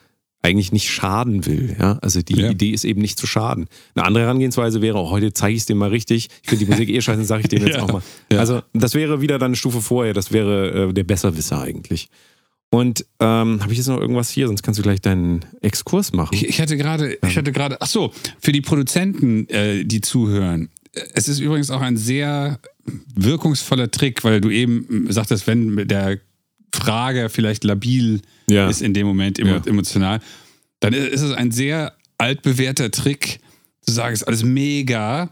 eigentlich 0.42 0.72
nicht 0.72 0.90
schaden 0.90 1.46
will. 1.46 1.76
Ja? 1.78 1.98
Also 2.02 2.20
die 2.20 2.34
Ja. 2.36 2.50
Idee 2.50 2.70
ist 2.70 2.84
eben 2.84 3.00
nicht 3.00 3.18
zu 3.18 3.26
schaden. 3.26 3.66
Eine 3.94 4.04
andere 4.04 4.24
Herangehensweise 4.24 4.82
wäre 4.82 4.98
auch, 4.98 5.10
heute 5.12 5.32
zeige 5.32 5.54
ich 5.54 5.60
es 5.62 5.66
dem 5.66 5.78
mal 5.78 5.90
richtig. 5.90 6.28
Ich 6.42 6.48
finde 6.50 6.64
die 6.64 6.70
Musik 6.70 6.88
eh 6.88 7.00
scheiße, 7.00 7.24
sage 7.24 7.42
ich 7.42 7.48
dem 7.48 7.64
jetzt 7.64 7.76
Ja. 7.76 7.82
auch 7.84 7.92
mal. 7.92 8.02
Also 8.36 8.62
das 8.72 8.94
wäre 8.94 9.20
wieder 9.20 9.38
dann 9.38 9.50
eine 9.50 9.56
Stufe 9.56 9.80
vorher, 9.80 10.14
das 10.14 10.32
wäre 10.32 10.88
äh, 10.88 10.92
der 10.92 11.04
Besserwisser 11.04 11.60
eigentlich. 11.62 12.08
Und 12.70 13.04
ähm, 13.20 13.60
habe 13.62 13.70
ich 13.72 13.78
jetzt 13.78 13.88
noch 13.88 14.00
irgendwas 14.00 14.30
hier, 14.30 14.46
sonst 14.46 14.62
kannst 14.62 14.78
du 14.78 14.82
gleich 14.82 15.00
deinen 15.00 15.44
Exkurs 15.60 16.12
machen. 16.12 16.30
Ich, 16.34 16.48
ich 16.48 16.60
hatte 16.60 16.76
gerade, 16.76 17.18
ich 17.28 17.36
hatte 17.36 17.52
gerade, 17.52 17.80
ach 17.80 17.86
so, 17.86 18.12
für 18.40 18.50
die 18.52 18.62
Produzenten, 18.62 19.46
äh, 19.50 19.84
die 19.84 20.00
zuhören. 20.00 20.70
Es 21.14 21.28
ist 21.28 21.38
übrigens 21.38 21.70
auch 21.70 21.82
ein 21.82 21.96
sehr 21.98 22.58
wirkungsvoller 23.14 23.90
Trick, 23.90 24.24
weil 24.24 24.40
du 24.40 24.50
eben 24.50 25.06
sagtest, 25.10 25.46
wenn 25.46 25.86
der 25.86 26.18
Frage 26.72 27.28
vielleicht 27.28 27.64
labil 27.64 28.20
Ja. 28.48 28.68
ist 28.68 28.82
in 28.82 28.94
dem 28.94 29.06
Moment 29.06 29.38
emo 29.38 29.50
Ja. 29.56 29.62
emotional, 29.66 30.20
dann 30.80 30.92
ist 30.92 31.20
es 31.20 31.32
ein 31.32 31.50
sehr 31.50 31.94
altbewährter 32.18 32.90
Trick, 32.90 33.40
zu 33.82 33.92
sagen, 33.92 34.14
es 34.14 34.22
ist 34.22 34.28
alles 34.28 34.42
mega. 34.44 35.30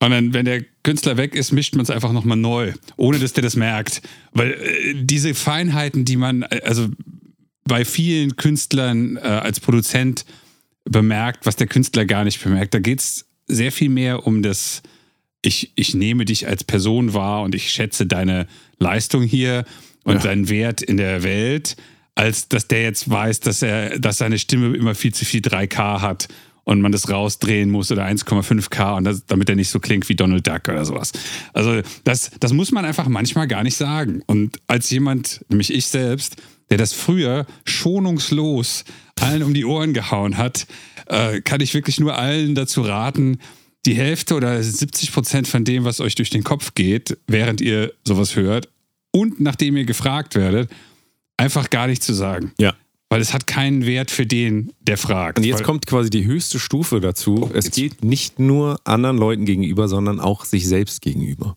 Und 0.00 0.10
dann, 0.10 0.32
wenn 0.32 0.44
der 0.44 0.62
Künstler 0.84 1.16
weg 1.16 1.34
ist, 1.34 1.50
mischt 1.50 1.74
man 1.74 1.82
es 1.82 1.90
einfach 1.90 2.12
nochmal 2.12 2.36
neu, 2.36 2.72
ohne 2.96 3.18
dass 3.18 3.32
der 3.32 3.42
das 3.42 3.56
merkt. 3.56 4.00
Weil 4.32 4.52
äh, 4.52 4.94
diese 4.96 5.34
Feinheiten, 5.34 6.04
die 6.04 6.16
man, 6.16 6.42
äh, 6.42 6.60
also 6.64 6.88
bei 7.64 7.84
vielen 7.84 8.36
Künstlern 8.36 9.16
äh, 9.16 9.20
als 9.20 9.58
Produzent 9.58 10.24
bemerkt, 10.84 11.44
was 11.46 11.56
der 11.56 11.66
Künstler 11.66 12.04
gar 12.06 12.24
nicht 12.24 12.42
bemerkt, 12.42 12.72
da 12.74 12.78
geht 12.78 13.00
es 13.00 13.26
sehr 13.48 13.72
viel 13.72 13.88
mehr 13.88 14.26
um 14.26 14.42
das, 14.42 14.82
ich, 15.42 15.72
ich 15.74 15.94
nehme 15.94 16.24
dich 16.24 16.46
als 16.46 16.62
Person 16.64 17.12
wahr 17.14 17.42
und 17.42 17.54
ich 17.56 17.70
schätze 17.70 18.06
deine 18.06 18.46
Leistung 18.78 19.22
hier 19.24 19.64
und 20.08 20.16
Ja. 20.16 20.22
deinen 20.22 20.48
Wert 20.48 20.80
in 20.82 20.96
der 20.96 21.22
Welt, 21.22 21.76
als 22.14 22.48
dass 22.48 22.66
der 22.66 22.82
jetzt 22.82 23.08
weiß, 23.08 23.40
dass 23.40 23.62
er, 23.62 23.98
dass 23.98 24.18
seine 24.18 24.38
Stimme 24.38 24.74
immer 24.76 24.94
viel 24.94 25.12
zu 25.14 25.24
viel 25.24 25.40
3K 25.40 26.00
hat 26.00 26.28
und 26.64 26.80
man 26.80 26.92
das 26.92 27.08
rausdrehen 27.10 27.70
muss 27.70 27.92
oder 27.92 28.04
1,5K 28.04 28.96
und 28.96 29.04
das, 29.04 29.26
damit 29.26 29.48
er 29.48 29.56
nicht 29.56 29.68
so 29.68 29.80
klingt 29.80 30.08
wie 30.08 30.16
Donald 30.16 30.46
Duck 30.46 30.68
oder 30.68 30.84
sowas. 30.84 31.12
Also 31.52 31.82
das, 32.04 32.30
das 32.40 32.52
muss 32.52 32.72
man 32.72 32.84
einfach 32.84 33.06
manchmal 33.08 33.46
gar 33.46 33.62
nicht 33.62 33.76
sagen. 33.76 34.22
Und 34.26 34.58
als 34.66 34.90
jemand, 34.90 35.44
nämlich 35.48 35.72
ich 35.72 35.86
selbst, 35.86 36.36
der 36.70 36.78
das 36.78 36.92
früher 36.92 37.46
schonungslos 37.64 38.84
allen 39.20 39.42
um 39.42 39.54
die 39.54 39.64
Ohren 39.64 39.92
gehauen 39.94 40.36
hat, 40.38 40.66
äh, 41.06 41.40
kann 41.40 41.60
ich 41.60 41.74
wirklich 41.74 42.00
nur 42.00 42.16
allen 42.18 42.54
dazu 42.54 42.82
raten, 42.82 43.38
die 43.86 43.94
Hälfte 43.94 44.34
oder 44.34 44.62
70 44.62 45.12
Prozent 45.12 45.48
von 45.48 45.64
dem, 45.64 45.84
was 45.84 46.00
euch 46.00 46.14
durch 46.14 46.30
den 46.30 46.44
Kopf 46.44 46.74
geht, 46.74 47.16
während 47.26 47.60
ihr 47.60 47.92
sowas 48.04 48.36
hört 48.36 48.68
und 49.18 49.40
nachdem 49.40 49.76
ihr 49.76 49.84
gefragt 49.84 50.34
werdet, 50.34 50.70
einfach 51.36 51.70
gar 51.70 51.86
nicht 51.86 52.02
zu 52.02 52.12
sagen. 52.12 52.52
Ja. 52.58 52.74
Weil 53.10 53.20
es 53.22 53.32
hat 53.32 53.46
keinen 53.46 53.86
Wert 53.86 54.10
für 54.10 54.26
den, 54.26 54.72
der 54.82 54.98
fragt. 54.98 55.38
Und 55.38 55.44
jetzt 55.44 55.64
kommt 55.64 55.86
quasi 55.86 56.10
die 56.10 56.26
höchste 56.26 56.58
Stufe 56.58 57.00
dazu. 57.00 57.50
es 57.54 57.66
jetzt- 57.66 57.74
geht 57.74 58.04
nicht 58.04 58.38
nur 58.38 58.78
anderen 58.84 59.16
Leuten 59.16 59.44
gegenüber, 59.46 59.88
sondern 59.88 60.20
auch 60.20 60.44
sich 60.44 60.66
selbst 60.66 61.00
gegenüber. 61.00 61.56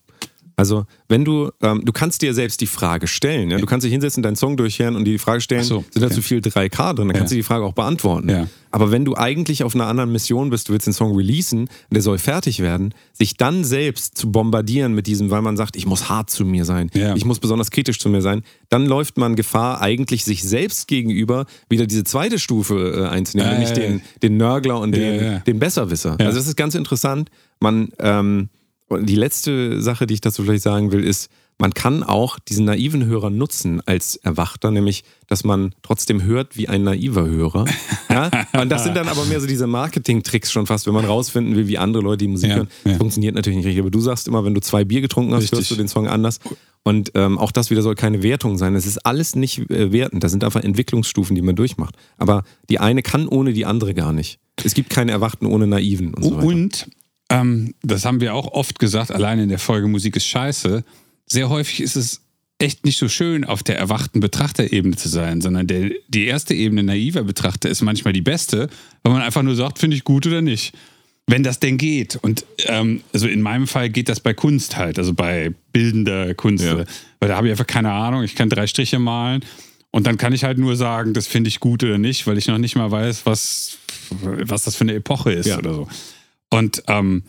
Also, 0.62 0.86
wenn 1.08 1.24
du, 1.24 1.50
ähm, 1.60 1.84
du 1.84 1.90
kannst 1.90 2.22
dir 2.22 2.34
selbst 2.34 2.60
die 2.60 2.68
Frage 2.68 3.08
stellen. 3.08 3.50
Ja? 3.50 3.58
Du 3.58 3.66
kannst 3.66 3.84
dich 3.84 3.90
hinsetzen, 3.90 4.22
deinen 4.22 4.36
Song 4.36 4.56
durchhören 4.56 4.94
und 4.94 5.04
die 5.04 5.18
Frage 5.18 5.40
stellen, 5.40 5.64
so, 5.64 5.84
sind 5.90 6.02
da 6.02 6.06
okay. 6.06 6.14
zu 6.14 6.22
viel 6.22 6.38
3K 6.38 6.94
drin? 6.94 7.08
Dann 7.08 7.16
kannst 7.16 7.32
du 7.32 7.34
die 7.34 7.42
Frage 7.42 7.64
auch 7.64 7.72
beantworten. 7.72 8.46
Aber 8.70 8.92
wenn 8.92 9.04
du 9.04 9.16
eigentlich 9.16 9.64
auf 9.64 9.74
einer 9.74 9.88
anderen 9.88 10.12
Mission 10.12 10.50
bist, 10.50 10.68
du 10.68 10.72
willst 10.72 10.86
den 10.86 10.92
Song 10.92 11.16
releasen, 11.16 11.68
der 11.90 12.00
soll 12.00 12.16
fertig 12.18 12.60
werden, 12.60 12.94
sich 13.12 13.36
dann 13.36 13.64
selbst 13.64 14.16
zu 14.16 14.30
bombardieren 14.30 14.94
mit 14.94 15.08
diesem, 15.08 15.30
weil 15.30 15.42
man 15.42 15.56
sagt, 15.56 15.74
ich 15.74 15.84
muss 15.84 16.08
hart 16.08 16.30
zu 16.30 16.44
mir 16.44 16.64
sein, 16.64 16.88
ich 17.16 17.24
muss 17.24 17.40
besonders 17.40 17.72
kritisch 17.72 17.98
zu 17.98 18.08
mir 18.08 18.22
sein, 18.22 18.44
dann 18.68 18.86
läuft 18.86 19.18
man 19.18 19.34
Gefahr, 19.34 19.82
eigentlich 19.82 20.24
sich 20.24 20.44
selbst 20.44 20.86
gegenüber 20.86 21.46
wieder 21.68 21.88
diese 21.88 22.04
zweite 22.04 22.38
Stufe 22.38 22.74
äh, 22.76 23.08
einzunehmen, 23.08 23.50
Ja, 23.50 23.58
nämlich 23.58 23.74
den, 23.74 24.00
den 24.22 24.36
Nörgler 24.36 24.78
und 24.78 24.92
den, 24.92 25.42
den 25.44 25.58
Besserwisser. 25.58 26.14
Also 26.20 26.38
das 26.38 26.46
ist 26.46 26.56
ganz 26.56 26.76
interessant. 26.76 27.30
Man, 27.58 27.88
ähm, 27.98 28.48
und 28.92 29.06
die 29.08 29.16
letzte 29.16 29.80
Sache, 29.82 30.06
die 30.06 30.14
ich 30.14 30.20
dazu 30.20 30.42
vielleicht 30.42 30.62
sagen 30.62 30.92
will, 30.92 31.04
ist, 31.04 31.30
man 31.58 31.74
kann 31.74 32.02
auch 32.02 32.38
diesen 32.38 32.64
naiven 32.64 33.04
Hörer 33.04 33.30
nutzen 33.30 33.80
als 33.86 34.16
Erwachter, 34.16 34.70
nämlich, 34.70 35.04
dass 35.28 35.44
man 35.44 35.74
trotzdem 35.82 36.22
hört 36.24 36.56
wie 36.56 36.68
ein 36.68 36.82
naiver 36.82 37.26
Hörer. 37.26 37.66
Ja? 38.10 38.30
Und 38.60 38.68
das 38.70 38.82
sind 38.84 38.96
dann 38.96 39.06
aber 39.06 39.24
mehr 39.26 39.40
so 39.40 39.46
diese 39.46 39.66
Marketing-Tricks 39.68 40.50
schon 40.50 40.66
fast, 40.66 40.86
wenn 40.86 40.94
man 40.94 41.04
rausfinden 41.04 41.54
will, 41.54 41.68
wie 41.68 41.78
andere 41.78 42.02
Leute 42.02 42.18
die 42.24 42.28
Musik 42.28 42.50
Ja, 42.50 42.56
hören. 42.56 42.68
ja. 42.84 42.96
Funktioniert 42.96 43.34
natürlich 43.34 43.58
nicht 43.58 43.66
richtig. 43.66 43.80
Aber 43.80 43.90
du 43.90 44.00
sagst 44.00 44.26
immer, 44.26 44.44
wenn 44.44 44.54
du 44.54 44.60
zwei 44.60 44.84
Bier 44.84 45.00
getrunken 45.02 45.34
hast, 45.34 45.42
Richtig. 45.44 45.58
hörst 45.60 45.70
du 45.70 45.76
den 45.76 45.88
Song 45.88 46.08
anders. 46.08 46.40
Und 46.84 47.12
ähm, 47.14 47.38
auch 47.38 47.52
das 47.52 47.70
wieder 47.70 47.82
soll 47.82 47.94
keine 47.94 48.22
Wertung 48.24 48.58
sein. 48.58 48.74
Es 48.74 48.86
ist 48.86 49.06
alles 49.06 49.36
nicht 49.36 49.70
äh, 49.70 49.92
wertend. 49.92 50.24
Das 50.24 50.32
sind 50.32 50.42
einfach 50.42 50.62
Entwicklungsstufen, 50.64 51.36
die 51.36 51.42
man 51.42 51.54
durchmacht. 51.54 51.94
Aber 52.18 52.42
die 52.70 52.80
eine 52.80 53.02
kann 53.02 53.28
ohne 53.28 53.52
die 53.52 53.66
andere 53.66 53.94
gar 53.94 54.12
nicht. 54.12 54.40
Es 54.64 54.74
gibt 54.74 54.90
keine 54.90 55.12
Erwachten 55.12 55.46
ohne 55.46 55.66
Naiven 55.68 56.12
und 56.14 56.24
so 56.24 56.36
weiter. 56.38 56.46
Und, 56.46 56.88
ähm, 57.32 57.74
das 57.82 58.04
haben 58.04 58.20
wir 58.20 58.34
auch 58.34 58.52
oft 58.52 58.78
gesagt, 58.78 59.10
allein 59.10 59.38
in 59.38 59.48
der 59.48 59.58
Folge 59.58 59.88
Musik 59.88 60.16
ist 60.16 60.26
scheiße. 60.26 60.84
Sehr 61.26 61.48
häufig 61.48 61.80
ist 61.80 61.96
es 61.96 62.20
echt 62.58 62.84
nicht 62.84 62.98
so 62.98 63.08
schön, 63.08 63.44
auf 63.44 63.62
der 63.62 63.78
erwachten 63.78 64.20
Betrachterebene 64.20 64.96
zu 64.96 65.08
sein, 65.08 65.40
sondern 65.40 65.66
der, 65.66 65.90
die 66.08 66.26
erste 66.26 66.54
Ebene 66.54 66.82
naiver 66.82 67.24
Betrachter 67.24 67.68
ist 67.68 67.82
manchmal 67.82 68.12
die 68.12 68.20
beste, 68.22 68.68
weil 69.02 69.12
man 69.12 69.22
einfach 69.22 69.42
nur 69.42 69.56
sagt, 69.56 69.78
finde 69.78 69.96
ich 69.96 70.04
gut 70.04 70.26
oder 70.26 70.42
nicht. 70.42 70.74
Wenn 71.26 71.42
das 71.44 71.60
denn 71.60 71.78
geht. 71.78 72.16
Und 72.16 72.44
ähm, 72.66 73.00
also 73.12 73.28
in 73.28 73.42
meinem 73.42 73.66
Fall 73.66 73.88
geht 73.90 74.08
das 74.08 74.20
bei 74.20 74.34
Kunst 74.34 74.76
halt, 74.76 74.98
also 74.98 75.14
bei 75.14 75.52
bildender 75.72 76.34
Kunst. 76.34 76.64
Ja. 76.64 76.84
Weil 77.20 77.28
da 77.28 77.36
habe 77.36 77.46
ich 77.46 77.52
einfach 77.52 77.66
keine 77.66 77.92
Ahnung, 77.92 78.22
ich 78.24 78.34
kann 78.34 78.48
drei 78.48 78.66
Striche 78.66 78.98
malen 78.98 79.44
und 79.92 80.06
dann 80.06 80.16
kann 80.18 80.32
ich 80.32 80.44
halt 80.44 80.58
nur 80.58 80.76
sagen, 80.76 81.14
das 81.14 81.26
finde 81.26 81.48
ich 81.48 81.60
gut 81.60 81.82
oder 81.84 81.98
nicht, 81.98 82.26
weil 82.26 82.38
ich 82.38 82.48
noch 82.48 82.58
nicht 82.58 82.76
mal 82.76 82.90
weiß, 82.90 83.24
was, 83.24 83.78
was 84.20 84.64
das 84.64 84.74
für 84.76 84.82
eine 84.82 84.94
Epoche 84.94 85.32
ist 85.32 85.46
Ja. 85.46 85.58
oder 85.58 85.74
so. 85.74 85.88
Und 86.52 86.82
ähm, 86.86 87.22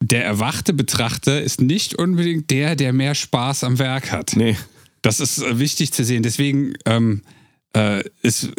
der 0.00 0.24
erwachte 0.24 0.72
Betrachter 0.72 1.42
ist 1.42 1.60
nicht 1.60 1.96
unbedingt 1.96 2.48
der, 2.50 2.76
der 2.76 2.92
mehr 2.92 3.16
Spaß 3.16 3.64
am 3.64 3.80
Werk 3.80 4.12
hat. 4.12 4.34
Nee. 4.36 4.56
Das 5.02 5.18
ist 5.18 5.42
äh, 5.42 5.58
wichtig 5.58 5.92
zu 5.92 6.04
sehen. 6.04 6.22
Deswegen 6.22 6.74
ähm, 6.86 7.22
äh, 7.74 8.04
ist 8.22 8.52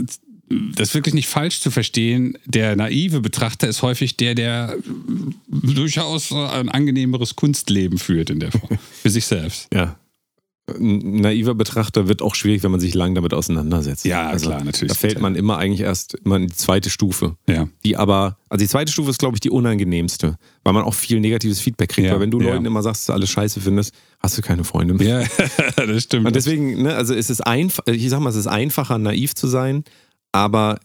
das 0.49 0.93
wirklich 0.93 1.13
nicht 1.13 1.29
falsch 1.29 1.61
zu 1.61 1.71
verstehen. 1.71 2.37
Der 2.45 2.75
naive 2.75 3.21
Betrachter 3.21 3.69
ist 3.69 3.81
häufig 3.81 4.17
der, 4.17 4.35
der 4.35 4.75
äh, 4.77 4.81
durchaus 5.47 6.33
ein 6.33 6.67
angenehmeres 6.67 7.37
Kunstleben 7.37 7.97
führt 7.97 8.29
in 8.29 8.41
der 8.41 8.51
Form. 8.51 8.77
Für 9.01 9.09
sich 9.09 9.25
selbst. 9.25 9.69
Ja. 9.73 9.97
Ein 10.67 11.21
naiver 11.21 11.53
Betrachter 11.53 12.07
wird 12.07 12.23
auch 12.23 12.33
schwierig, 12.33 12.63
wenn 12.63 12.71
man 12.71 12.79
sich 12.79 12.95
lang 12.95 13.13
damit 13.13 13.35
auseinandersetzt. 13.35 14.03
Also, 14.03 14.09
Ja, 14.09 14.35
klar, 14.35 14.63
natürlich. 14.63 14.93
Da 14.93 14.97
fällt 14.97 15.21
man 15.21 15.35
immer 15.35 15.57
eigentlich 15.59 15.81
erst 15.81 16.15
immer 16.25 16.37
in 16.37 16.47
die 16.47 16.53
zweite 16.55 16.89
Stufe. 16.89 17.35
Ja. 17.47 17.67
Die 17.83 17.95
aber, 17.97 18.37
also 18.49 18.63
die 18.63 18.67
zweite 18.67 18.91
Stufe 18.91 19.11
ist, 19.11 19.19
glaube 19.19 19.35
ich, 19.35 19.41
die 19.41 19.51
unangenehmste, 19.51 20.37
weil 20.63 20.73
man 20.73 20.83
auch 20.83 20.95
viel 20.95 21.19
negatives 21.19 21.59
Feedback 21.59 21.89
kriegt. 21.89 22.07
Ja, 22.07 22.13
weil 22.13 22.21
wenn 22.21 22.31
du 22.31 22.41
ja. 22.41 22.51
Leuten 22.51 22.65
immer 22.65 22.81
sagst, 22.81 23.01
dass 23.01 23.05
du 23.07 23.13
alles 23.13 23.29
scheiße 23.29 23.61
findest, 23.61 23.93
hast 24.19 24.37
du 24.39 24.41
keine 24.41 24.63
Freunde 24.63 24.95
mehr. 24.95 25.21
Ja, 25.21 25.85
das 25.85 26.03
stimmt. 26.03 26.25
Und 26.25 26.35
deswegen, 26.35 26.81
ne, 26.81 26.95
also 26.95 27.13
es 27.13 27.29
ist 27.29 27.41
einfach, 27.45 27.83
ich 27.85 28.09
sag 28.09 28.19
mal, 28.21 28.29
es 28.31 28.35
ist 28.35 28.47
einfacher, 28.47 28.97
naiv 28.97 29.35
zu 29.35 29.47
sein, 29.47 29.83
aber 30.31 30.79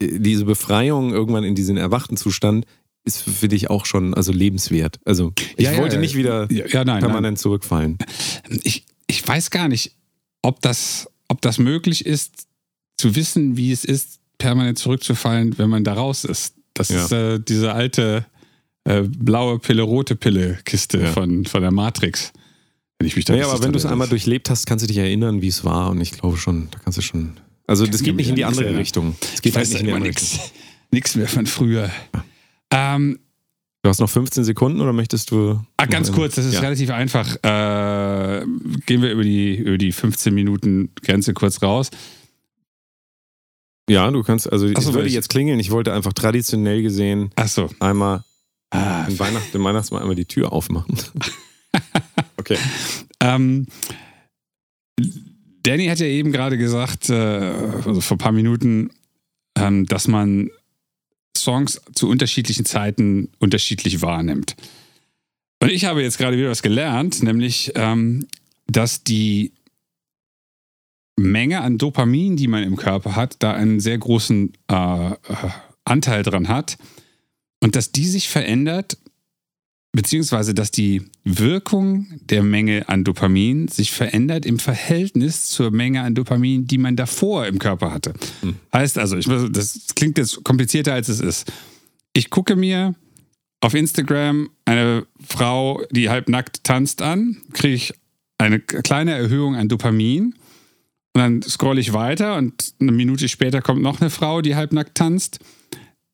äh, 0.00 0.20
diese 0.20 0.44
Befreiung 0.44 1.12
irgendwann 1.12 1.42
in 1.42 1.56
diesen 1.56 1.76
erwachten 1.78 2.16
Zustand 2.16 2.64
ist 3.04 3.22
für 3.22 3.48
dich 3.48 3.70
auch 3.70 3.86
schon 3.86 4.14
also 4.14 4.32
lebenswert. 4.32 5.00
Also 5.04 5.32
ich 5.56 5.64
Ja, 5.64 5.76
wollte 5.78 5.96
ja. 5.96 6.00
nicht 6.00 6.14
wieder 6.16 6.46
Ja, 6.52 6.66
ja, 6.66 6.84
nein, 6.84 7.00
permanent 7.00 7.38
zurückfallen. 7.38 7.98
ich, 8.62 8.84
ich 9.06 9.26
weiß 9.26 9.50
gar 9.50 9.68
nicht, 9.68 9.92
ob 10.42 10.60
das, 10.62 11.08
ob 11.28 11.40
das 11.42 11.58
möglich 11.58 12.06
ist, 12.06 12.46
zu 12.96 13.14
wissen, 13.14 13.56
wie 13.56 13.72
es 13.72 13.84
ist, 13.84 14.20
permanent 14.38 14.78
zurückzufallen, 14.78 15.58
wenn 15.58 15.68
man 15.70 15.84
da 15.84 15.94
raus 15.94 16.24
ist. 16.24 16.54
Das 16.74 16.88
Ja. 16.90 17.04
ist 17.04 17.12
äh, 17.12 17.40
diese 17.40 17.72
alte 17.72 18.26
äh, 18.84 19.02
blaue 19.02 19.58
Pille, 19.58 19.82
rote 19.82 20.14
Pille-Kiste 20.16 20.98
Ja. 21.00 21.12
von, 21.12 21.44
von 21.46 21.62
der 21.62 21.70
Matrix. 21.72 22.32
Wenn 22.98 23.06
ich 23.08 23.16
mich 23.16 23.24
da 23.24 23.32
Naja, 23.32 23.44
richtig 23.46 23.56
aber 23.58 23.64
wenn 23.66 23.72
du 23.72 23.78
es 23.78 23.86
einmal 23.86 24.08
durchlebt 24.08 24.48
hast, 24.50 24.66
kannst 24.66 24.82
du 24.84 24.86
dich 24.86 24.98
erinnern, 24.98 25.42
wie 25.42 25.48
es 25.48 25.64
war. 25.64 25.90
Und 25.90 26.00
ich 26.00 26.12
glaube 26.12 26.36
schon, 26.36 26.68
da 26.70 26.78
kannst 26.78 26.96
du 26.98 27.02
schon. 27.02 27.32
Also 27.66 27.86
das 27.86 28.02
geht 28.02 28.14
mich 28.14 28.26
nicht 28.26 28.30
in 28.30 28.36
die 28.36 28.44
andere. 28.44 28.76
Richtung. 28.76 29.16
Es 29.34 29.42
geht 29.42 29.56
halt 29.56 29.68
nicht 29.68 29.80
in 29.80 29.86
die 29.86 29.92
andere 29.92 30.08
nichts 30.10 30.32
Richtung. 30.34 30.50
nichts 30.92 31.16
mehr 31.16 31.28
von 31.28 31.46
früher. 31.46 31.90
Ähm, 32.70 33.18
Du 33.86 33.90
hast 33.90 34.00
noch 34.00 34.10
15 34.10 34.42
Sekunden 34.42 34.80
oder 34.80 34.92
möchtest 34.92 35.30
du. 35.30 35.60
Ah, 35.76 35.86
ganz 35.86 36.10
kurz, 36.10 36.34
das 36.34 36.44
ist 36.44 36.54
ja. 36.54 36.60
relativ 36.60 36.90
einfach. 36.90 37.36
Äh, 37.36 38.44
gehen 38.84 39.00
wir 39.00 39.12
über 39.12 39.22
die, 39.22 39.54
über 39.54 39.78
die 39.78 39.92
15 39.92 40.34
Minuten 40.34 40.90
Grenze 41.04 41.34
kurz 41.34 41.62
raus. 41.62 41.90
Ja, 43.88 44.10
du 44.10 44.24
kannst, 44.24 44.52
also 44.52 44.66
Ach 44.74 44.82
so, 44.82 44.88
es 44.88 44.94
würde 44.96 45.06
ich- 45.06 45.14
jetzt 45.14 45.28
klingeln. 45.28 45.60
Ich 45.60 45.70
wollte 45.70 45.92
einfach 45.92 46.12
traditionell 46.14 46.82
gesehen 46.82 47.30
Achso. 47.36 47.70
einmal 47.78 48.24
Ah, 48.70 49.04
im 49.06 49.16
Weihnacht, 49.20 49.54
im 49.54 49.62
Weihnachtsmann 49.62 50.00
einmal 50.02 50.16
die 50.16 50.24
Tür 50.24 50.52
aufmachen. 50.52 50.98
okay. 52.38 52.58
Ähm, 53.20 53.68
Danny 55.62 55.86
hat 55.86 56.00
ja 56.00 56.06
eben 56.06 56.32
gerade 56.32 56.58
gesagt, 56.58 57.08
äh, 57.08 57.14
also 57.14 58.00
vor 58.00 58.16
ein 58.16 58.18
paar 58.18 58.32
Minuten, 58.32 58.90
ähm, 59.56 59.86
dass 59.86 60.08
man 60.08 60.50
Songs 61.40 61.80
zu 61.94 62.08
unterschiedlichen 62.08 62.64
Zeiten 62.64 63.30
unterschiedlich 63.38 64.02
wahrnimmt. 64.02 64.56
Und 65.60 65.70
ich 65.70 65.84
habe 65.84 66.02
jetzt 66.02 66.18
gerade 66.18 66.36
wieder 66.36 66.50
was 66.50 66.62
gelernt, 66.62 67.22
nämlich, 67.22 67.72
ähm, 67.74 68.26
dass 68.66 69.04
die 69.04 69.52
Menge 71.16 71.62
an 71.62 71.78
Dopamin, 71.78 72.36
die 72.36 72.46
man 72.46 72.62
im 72.62 72.76
Körper 72.76 73.16
hat, 73.16 73.36
da 73.38 73.52
einen 73.54 73.80
sehr 73.80 73.96
großen 73.96 74.52
äh, 74.70 75.10
äh, 75.12 75.16
Anteil 75.84 76.22
dran 76.22 76.48
hat 76.48 76.76
und 77.60 77.74
dass 77.74 77.90
die 77.90 78.06
sich 78.06 78.28
verändert, 78.28 78.98
beziehungsweise 79.96 80.54
dass 80.54 80.70
die 80.70 81.02
Wirkung 81.24 82.06
der 82.20 82.42
Menge 82.42 82.88
an 82.88 83.02
Dopamin 83.02 83.66
sich 83.68 83.90
verändert 83.90 84.46
im 84.46 84.58
Verhältnis 84.58 85.48
zur 85.48 85.70
Menge 85.70 86.02
an 86.02 86.14
Dopamin, 86.14 86.66
die 86.66 86.78
man 86.78 86.94
davor 86.94 87.46
im 87.46 87.58
Körper 87.58 87.92
hatte. 87.92 88.12
Hm. 88.42 88.56
Heißt 88.72 88.98
also, 88.98 89.16
ich, 89.16 89.26
das 89.50 89.86
klingt 89.96 90.18
jetzt 90.18 90.44
komplizierter 90.44 90.92
als 90.92 91.08
es 91.08 91.20
ist. 91.20 91.50
Ich 92.12 92.30
gucke 92.30 92.56
mir 92.56 92.94
auf 93.60 93.74
Instagram 93.74 94.50
eine 94.66 95.06
Frau, 95.26 95.82
die 95.90 96.10
halbnackt 96.10 96.62
tanzt 96.62 97.02
an, 97.02 97.38
kriege 97.52 97.74
ich 97.74 97.94
eine 98.38 98.60
kleine 98.60 99.12
Erhöhung 99.12 99.56
an 99.56 99.68
Dopamin. 99.68 100.34
Und 101.14 101.20
dann 101.20 101.42
scrolle 101.42 101.80
ich 101.80 101.94
weiter 101.94 102.36
und 102.36 102.74
eine 102.78 102.92
Minute 102.92 103.30
später 103.30 103.62
kommt 103.62 103.80
noch 103.80 104.02
eine 104.02 104.10
Frau, 104.10 104.42
die 104.42 104.54
halbnackt 104.54 104.94
tanzt. 104.94 105.38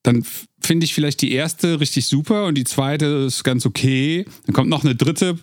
Dann 0.03 0.25
finde 0.61 0.85
ich 0.85 0.93
vielleicht 0.93 1.21
die 1.21 1.31
erste 1.31 1.79
richtig 1.79 2.07
super 2.07 2.45
und 2.45 2.55
die 2.55 2.65
zweite 2.65 3.05
ist 3.27 3.43
ganz 3.43 3.65
okay. 3.65 4.25
Dann 4.45 4.53
kommt 4.53 4.69
noch 4.69 4.83
eine 4.83 4.95
dritte 4.95 5.39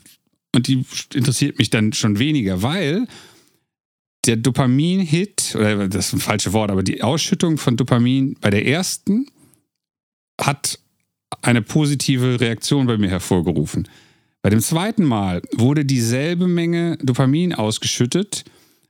und 0.55 0.69
die 0.69 0.85
interessiert 1.15 1.59
mich 1.59 1.71
dann 1.71 1.93
schon 1.93 2.19
weniger, 2.19 2.63
weil 2.63 3.07
der 4.27 4.37
Dopamin-Hit, 4.37 5.55
oder 5.57 5.89
das 5.89 6.09
ist 6.09 6.13
ein 6.13 6.21
falsches 6.21 6.53
Wort, 6.53 6.71
aber 6.71 6.83
die 6.83 7.03
Ausschüttung 7.03 7.57
von 7.57 7.77
Dopamin 7.77 8.37
bei 8.41 8.51
der 8.51 8.67
ersten 8.67 9.27
hat 10.41 10.79
eine 11.43 11.63
positive 11.63 12.41
Reaktion 12.41 12.87
bei 12.87 12.99
mir 12.99 13.09
hervorgerufen. 13.09 13.89
Bei 14.43 14.51
dem 14.51 14.61
zweiten 14.61 15.05
Mal 15.05 15.43
wurde 15.53 15.85
dieselbe 15.85 16.49
Menge 16.49 16.99
Dopamin 17.03 17.55
ausgeschüttet, 17.55 18.45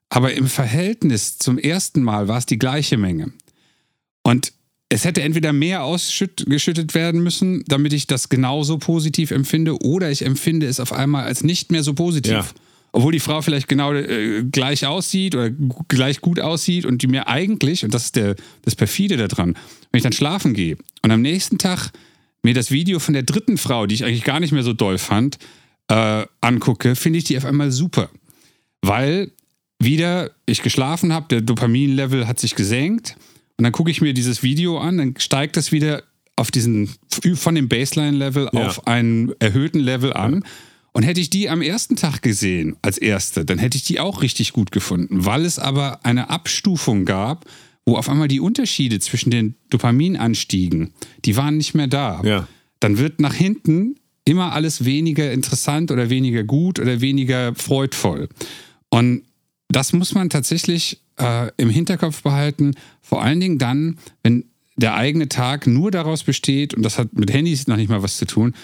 aber 0.08 0.32
im 0.32 0.46
Verhältnis 0.46 1.38
zum 1.38 1.58
ersten 1.58 2.02
Mal 2.02 2.28
war 2.28 2.38
es 2.38 2.46
die 2.46 2.58
gleiche 2.58 2.96
Menge. 2.96 3.32
Und 4.22 4.52
es 4.92 5.04
hätte 5.04 5.22
entweder 5.22 5.52
mehr 5.52 5.84
ausgeschüttet 5.84 6.94
werden 6.94 7.22
müssen, 7.22 7.62
damit 7.68 7.92
ich 7.92 8.08
das 8.08 8.28
genauso 8.28 8.76
positiv 8.76 9.30
empfinde, 9.30 9.80
oder 9.82 10.10
ich 10.10 10.26
empfinde 10.26 10.66
es 10.66 10.80
auf 10.80 10.92
einmal 10.92 11.24
als 11.24 11.44
nicht 11.44 11.70
mehr 11.70 11.84
so 11.84 11.94
positiv. 11.94 12.32
Ja. 12.32 12.46
Obwohl 12.92 13.12
die 13.12 13.20
Frau 13.20 13.40
vielleicht 13.40 13.68
genau 13.68 13.94
äh, 13.94 14.42
gleich 14.42 14.84
aussieht 14.84 15.36
oder 15.36 15.50
gleich 15.86 16.20
gut 16.20 16.40
aussieht 16.40 16.84
und 16.84 17.02
die 17.02 17.06
mir 17.06 17.28
eigentlich, 17.28 17.84
und 17.84 17.94
das 17.94 18.06
ist 18.06 18.16
der, 18.16 18.34
das 18.62 18.74
perfide 18.74 19.16
daran, 19.16 19.54
wenn 19.92 19.98
ich 19.98 20.02
dann 20.02 20.12
schlafen 20.12 20.54
gehe 20.54 20.76
und 21.02 21.12
am 21.12 21.22
nächsten 21.22 21.56
Tag 21.56 21.92
mir 22.42 22.52
das 22.52 22.72
Video 22.72 22.98
von 22.98 23.14
der 23.14 23.22
dritten 23.22 23.58
Frau, 23.58 23.86
die 23.86 23.94
ich 23.94 24.04
eigentlich 24.04 24.24
gar 24.24 24.40
nicht 24.40 24.50
mehr 24.50 24.64
so 24.64 24.72
doll 24.72 24.98
fand, 24.98 25.38
äh, 25.86 26.24
angucke, 26.40 26.96
finde 26.96 27.20
ich 27.20 27.24
die 27.24 27.38
auf 27.38 27.44
einmal 27.44 27.70
super. 27.70 28.10
Weil 28.82 29.30
wieder 29.78 30.32
ich 30.46 30.62
geschlafen 30.62 31.12
habe, 31.12 31.28
der 31.28 31.42
Dopaminlevel 31.42 32.26
hat 32.26 32.40
sich 32.40 32.56
gesenkt 32.56 33.14
und 33.60 33.64
dann 33.64 33.72
gucke 33.72 33.90
ich 33.90 34.00
mir 34.00 34.14
dieses 34.14 34.42
Video 34.42 34.78
an, 34.78 34.96
dann 34.96 35.14
steigt 35.18 35.54
das 35.58 35.70
wieder 35.70 36.02
auf 36.34 36.50
diesen, 36.50 36.94
von 37.34 37.54
dem 37.54 37.68
Baseline-Level 37.68 38.48
Ja. 38.54 38.66
auf 38.68 38.86
einen 38.86 39.32
erhöhten 39.38 39.80
Level 39.80 40.14
an. 40.14 40.44
Und 40.92 41.02
hätte 41.02 41.20
ich 41.20 41.28
die 41.28 41.50
am 41.50 41.60
ersten 41.60 41.94
Tag 41.94 42.22
gesehen 42.22 42.76
als 42.80 42.96
erste, 42.96 43.44
dann 43.44 43.58
hätte 43.58 43.76
ich 43.76 43.84
die 43.84 44.00
auch 44.00 44.22
richtig 44.22 44.54
gut 44.54 44.72
gefunden, 44.72 45.26
weil 45.26 45.44
es 45.44 45.58
aber 45.58 46.06
eine 46.06 46.30
Abstufung 46.30 47.04
gab, 47.04 47.44
wo 47.84 47.96
auf 47.98 48.08
einmal 48.08 48.28
die 48.28 48.40
Unterschiede 48.40 48.98
zwischen 48.98 49.30
den 49.30 49.56
Dopaminanstiegen, 49.68 50.94
die 51.26 51.36
waren 51.36 51.58
nicht 51.58 51.74
mehr 51.74 51.86
da. 51.86 52.22
Ja. 52.24 52.48
Dann 52.80 52.96
wird 52.96 53.20
nach 53.20 53.34
hinten 53.34 53.96
immer 54.24 54.52
alles 54.52 54.86
weniger 54.86 55.30
interessant 55.32 55.90
oder 55.90 56.08
weniger 56.08 56.44
gut 56.44 56.78
oder 56.78 57.02
weniger 57.02 57.54
freudvoll. 57.54 58.30
Und 58.88 59.24
das 59.68 59.92
muss 59.92 60.14
man 60.14 60.30
tatsächlich 60.30 61.02
äh, 61.20 61.50
im 61.56 61.70
Hinterkopf 61.70 62.22
behalten, 62.22 62.74
vor 63.02 63.22
allen 63.22 63.40
Dingen 63.40 63.58
dann, 63.58 63.98
wenn 64.22 64.44
der 64.76 64.94
eigene 64.94 65.28
Tag 65.28 65.66
nur 65.66 65.90
daraus 65.90 66.24
besteht, 66.24 66.74
und 66.74 66.82
das 66.82 66.98
hat 66.98 67.12
mit 67.12 67.32
Handys 67.32 67.66
noch 67.66 67.76
nicht 67.76 67.90
mal 67.90 68.02
was 68.02 68.16
zu 68.16 68.24
tun, 68.26 68.54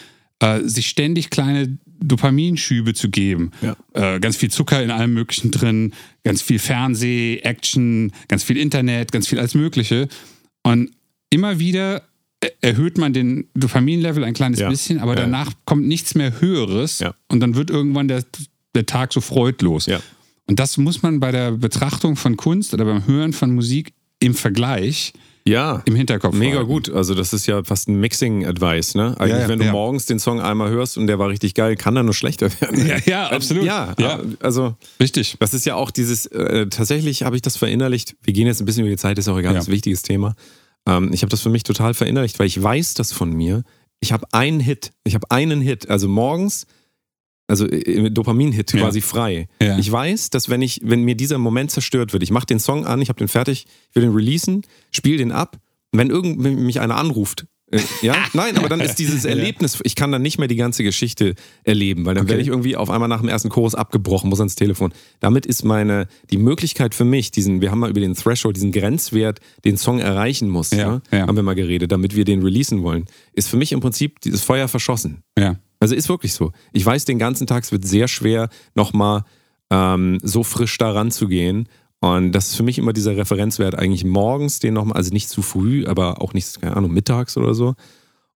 äh, 0.41 0.61
sich 0.65 0.89
ständig 0.89 1.31
kleine 1.31 1.79
Dopaminschübe 2.01 2.95
zu 2.95 3.11
geben. 3.11 3.51
Ja. 3.63 3.77
Äh, 3.95 4.21
ganz 4.21 4.37
viel 4.37 4.51
Zucker 4.51 4.83
in 4.83 4.91
allem 4.91 5.15
Möglichen 5.15 5.51
drin, 5.51 5.93
ganz 6.25 6.43
viel 6.43 6.59
Fernseh, 6.59 7.39
Action, 7.43 8.13
ganz 8.29 8.45
viel 8.45 8.57
Internet, 8.57 9.13
ganz 9.13 9.29
viel 9.29 9.39
alles 9.39 9.55
Mögliche. 9.55 10.09
Und 10.63 10.91
immer 11.31 11.59
wieder 11.59 12.03
er- 12.41 12.53
erhöht 12.61 12.99
man 12.99 13.13
den 13.15 13.49
Dopaminlevel 13.55 14.23
ein 14.25 14.35
kleines 14.35 14.61
Ja. 14.61 14.69
bisschen, 14.69 14.99
aber 14.99 15.15
Ja. 15.15 15.21
danach 15.23 15.53
kommt 15.65 15.87
nichts 15.87 16.15
mehr 16.15 16.39
Höheres 16.41 17.01
und 17.29 17.41
dann 17.41 17.55
wird 17.55 17.71
irgendwann 17.71 18.09
der, 18.09 18.25
der 18.75 18.85
Tag 18.87 19.13
so 19.15 19.21
freudlos. 19.23 19.87
Und 20.49 20.59
das 20.61 20.77
muss 20.77 21.03
man 21.03 21.21
bei 21.21 21.33
der 21.33 21.53
Betrachtung 21.53 22.17
von 22.17 22.37
Kunst 22.37 22.73
oder 22.75 22.85
beim 22.85 23.07
Hören 23.07 23.33
von 23.33 23.55
Musik 23.55 23.93
im 24.21 24.35
Vergleich 24.35 25.13
Ja. 25.45 25.83
im 25.87 25.95
Hinterkopf 25.97 26.35
Mega 26.35 26.53
behalten. 26.63 26.69
gut. 26.71 26.89
Also, 26.91 27.15
das 27.15 27.33
ist 27.33 27.47
ja 27.47 27.63
fast 27.65 27.89
ein 27.89 28.01
Mixing-Advice, 28.01 28.95
ne? 28.95 29.15
Eigentlich, 29.19 29.31
Ja, 29.37 29.41
ja, 29.43 29.49
wenn 29.49 29.59
du 29.59 29.65
ja. 29.67 29.73
morgens 29.73 30.07
den 30.07 30.19
Song 30.19 30.41
einmal 30.41 30.71
hörst 30.71 30.97
und 30.99 31.07
der 31.09 31.19
war 31.19 31.29
richtig 31.29 31.55
geil, 31.55 31.77
kann 31.77 31.97
er 31.97 32.03
nur 32.05 32.15
schlechter 32.15 32.49
werden. 32.61 32.87
Ja, 32.87 32.97
ja, 33.05 33.27
absolut. 33.31 33.65
Ja, 33.65 33.95
ja. 33.99 34.21
also 34.41 34.77
Richtig. 35.01 35.37
das 35.41 35.53
ist 35.53 35.67
ja 35.67 35.75
auch 35.75 35.91
dieses, 35.91 36.27
äh, 36.27 36.67
tatsächlich 36.69 37.25
habe 37.25 37.37
ich 37.37 37.43
das 37.43 37.57
verinnerlicht. 37.57 38.17
Wir 38.23 38.33
gehen 38.33 38.47
jetzt 38.47 38.61
ein 38.61 38.65
bisschen 38.67 38.83
über 38.85 38.91
die 38.91 38.97
Zeit, 38.97 39.19
ist 39.19 39.29
auch 39.29 39.39
egal, 39.39 39.55
das 39.55 39.65
ist 39.65 39.69
ein 39.69 39.73
wichtiges 39.73 40.03
Thema. 40.03 40.35
Ähm, 40.87 41.11
ich 41.13 41.23
habe 41.23 41.31
das 41.31 41.41
für 41.41 41.51
mich 41.51 41.65
total 41.65 41.93
verinnerlicht, 41.95 42.39
weil 42.39 42.47
ich 42.47 42.63
weiß 42.63 42.95
das 42.95 43.13
von 43.13 43.33
mir. 43.33 43.63
Ich 44.01 44.13
habe 44.13 44.27
einen 44.33 44.61
Hit. 44.61 44.93
Ich 45.05 45.15
habe 45.15 45.31
einen 45.31 45.61
Hit. 45.61 45.91
Also 45.91 46.07
morgens, 46.09 46.67
also 47.49 47.67
äh, 47.69 48.11
Dopamin-Hit 48.11 48.73
Ja. 48.73 48.81
quasi 48.81 49.01
frei. 49.01 49.49
Ja. 49.63 49.79
Ich 49.79 49.91
weiß, 49.91 50.31
dass 50.31 50.49
wenn 50.49 50.63
ich, 50.63 50.81
wenn 50.85 51.03
mir 51.03 51.15
dieser 51.17 51.39
Moment 51.39 51.71
zerstört 51.71 52.13
wird, 52.13 52.23
ich 52.23 52.31
mache 52.31 52.47
den 52.47 52.59
Song 52.59 52.87
an, 52.87 53.01
ich 53.03 53.09
habe 53.09 53.19
den 53.19 53.29
fertig, 53.29 53.67
ich 53.91 53.97
will 53.97 54.03
den 54.03 54.13
releasen, 54.13 54.63
spiele 54.91 55.19
den 55.19 55.33
ab. 55.33 55.59
Und 55.93 55.99
wenn 56.01 56.11
irgend 56.11 56.39
mich 56.39 56.81
einer 56.81 56.97
anruft, 56.97 57.47
äh, 57.73 57.81
ja, 58.03 58.15
nein, 58.33 58.57
aber 58.59 58.69
dann 58.69 58.81
ist 58.81 58.95
dieses 58.99 59.25
Erlebnis, 59.25 59.79
ich 59.85 59.95
kann 59.97 60.13
dann 60.13 60.23
nicht 60.23 60.39
mehr 60.39 60.47
die 60.49 60.57
ganze 60.57 60.83
Geschichte 60.85 61.35
erleben, 61.65 62.05
weil 62.05 62.15
dann 62.15 62.23
Okay. 62.25 62.31
werde 62.31 62.43
ich 62.43 62.49
irgendwie 62.49 62.77
auf 62.77 62.91
einmal 62.91 63.09
nach 63.09 63.21
dem 63.21 63.29
ersten 63.29 63.49
Chorus 63.49 63.75
abgebrochen, 63.75 64.29
muss 64.31 64.41
ans 64.41 64.55
Telefon. 64.57 64.93
Damit 65.21 65.47
ist 65.47 65.65
meine, 65.65 66.07
die 66.31 66.39
Möglichkeit 66.39 66.95
für 66.95 67.05
mich, 67.05 67.31
diesen, 67.33 67.61
wir 67.61 67.71
haben 67.73 67.79
mal 67.81 67.91
über 67.91 68.01
den 68.01 68.15
Threshold, 68.15 68.57
diesen 68.57 68.71
Grenzwert, 68.73 69.41
den 69.65 69.77
Song 69.77 69.99
erreichen 70.01 70.49
muss, 70.49 70.71
Ja, 70.73 70.91
ne, 70.97 71.03
ja. 71.13 71.27
haben 71.27 71.37
wir 71.37 71.43
mal 71.43 71.55
geredet, 71.55 71.91
damit 71.93 72.15
wir 72.15 72.25
den 72.25 72.43
releasen 72.43 72.83
wollen, 72.83 73.07
ist 73.33 73.49
für 73.49 73.57
mich 73.57 73.73
im 73.73 73.81
Prinzip 73.81 74.21
dieses 74.21 74.43
Feuer 74.43 74.69
verschossen. 74.69 75.23
Ja. 75.39 75.57
Also 75.81 75.95
ist 75.95 76.09
wirklich 76.09 76.33
so. 76.33 76.53
Ich 76.73 76.85
weiß 76.85 77.05
den 77.05 77.19
ganzen 77.19 77.47
Tag, 77.47 77.65
es 77.65 77.73
wird 77.73 77.87
sehr 77.87 78.09
schwer, 78.09 78.49
nochmal 78.75 79.25
ähm, 79.71 80.19
so 80.23 80.43
frisch 80.43 80.77
da 80.79 80.93
ranzugehen. 80.93 81.69
Und 82.01 82.33
das 82.33 82.49
ist 82.49 82.57
für 82.57 82.63
mich 82.63 82.79
immer 82.79 82.93
dieser 82.93 83.17
Referenzwert, 83.17 83.75
eigentlich 83.75 84.05
morgens 84.05 84.61
den 84.61 84.75
nochmal, 84.75 84.97
also 84.97 85.13
nicht 85.13 85.29
zu 85.29 85.43
früh, 85.43 85.87
aber 85.87 86.21
auch 86.21 86.35
nicht, 86.35 86.61
keine 86.61 86.77
Ahnung, 86.77 86.93
mittags 86.93 87.37
oder 87.37 87.55
so. 87.55 87.75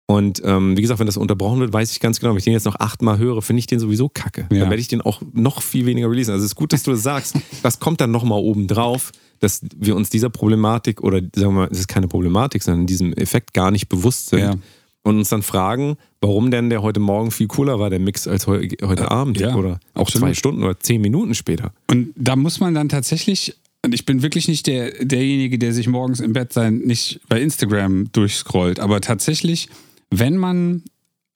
Und 0.07 0.43
ähm, 0.45 0.77
wie 0.77 0.83
gesagt, 0.83 0.99
wenn 0.99 1.07
das 1.07 1.17
unterbrochen 1.17 1.61
wird, 1.61 1.73
weiß 1.73 1.93
ich 1.93 2.01
ganz 2.01 2.19
genau, 2.19 2.33
wenn 2.33 2.39
ich 2.39 2.45
den 2.45 2.53
jetzt 2.53 2.65
noch 2.65 2.81
achtmal 2.81 3.19
höre, 3.19 3.43
finde 3.43 3.61
ich 3.61 3.69
den 3.69 3.79
sowieso 3.79 4.09
kacke. 4.09 4.49
Ja. 4.51 4.61
Dann 4.61 4.71
werde 4.71 4.81
ich 4.81 4.89
den 4.89 5.03
auch 5.03 5.23
noch 5.33 5.63
viel 5.63 5.87
weniger 5.87 6.11
releasen. 6.11 6.33
Also 6.33 6.45
es 6.45 6.51
ist 6.51 6.57
gut, 6.57 6.73
dass 6.73 6.83
du 6.83 6.91
das 6.91 7.03
sagst. 7.03 7.37
Das 7.63 7.79
kommt 7.79 8.01
dann 8.01 8.11
nochmal 8.11 8.41
oben 8.41 8.67
drauf, 8.67 9.13
dass 9.39 9.61
wir 9.77 9.95
uns 9.95 10.11
dieser 10.11 10.31
Problematik 10.31 11.03
oder 11.03 11.19
sagen 11.19 11.33
wir 11.35 11.51
mal, 11.51 11.69
es 11.71 11.79
ist 11.79 11.89
keine 11.89 12.09
Problematik, 12.09 12.63
sondern 12.63 12.87
diesem 12.87 13.13
Effekt 13.13 13.53
gar 13.55 13.71
nicht 13.71 13.89
bewusst 13.89 14.31
sind 14.31 14.41
Ja. 14.41 14.55
Und 15.03 15.19
uns 15.19 15.29
dann 15.29 15.43
fragen, 15.43 15.97
warum 16.21 16.51
denn 16.51 16.71
der 16.71 16.83
heute 16.83 17.01
Morgen 17.01 17.31
viel 17.31 17.47
cooler 17.47 17.79
war, 17.79 17.91
der 17.91 17.99
Mix, 17.99 18.29
als 18.29 18.47
heu 18.47 18.69
heute 18.83 19.11
Abend 19.11 19.41
ja, 19.41 19.55
oder 19.55 19.81
auch 19.95 20.03
absolut. 20.03 20.29
zwei 20.29 20.35
Stunden 20.35 20.63
oder 20.63 20.79
zehn 20.79 21.01
Minuten 21.01 21.35
später. 21.35 21.73
Und 21.91 22.13
da 22.17 22.37
muss 22.37 22.61
man 22.61 22.75
dann 22.75 22.89
tatsächlich, 22.89 23.57
und 23.85 23.95
ich 23.95 24.05
bin 24.05 24.23
wirklich 24.23 24.49
nicht 24.49 24.67
der, 24.67 25.05
derjenige, 25.05 25.59
der 25.59 25.73
sich 25.73 25.89
morgens 25.89 26.21
im 26.21 26.33
Bett 26.33 26.53
sein, 26.53 26.79
nicht 26.79 27.21
bei 27.29 27.41
Instagram 27.41 28.13
durchscrollt, 28.13 28.79
aber 28.81 29.01
tatsächlich, 29.01 29.69
wenn 30.11 30.37
man 30.37 30.83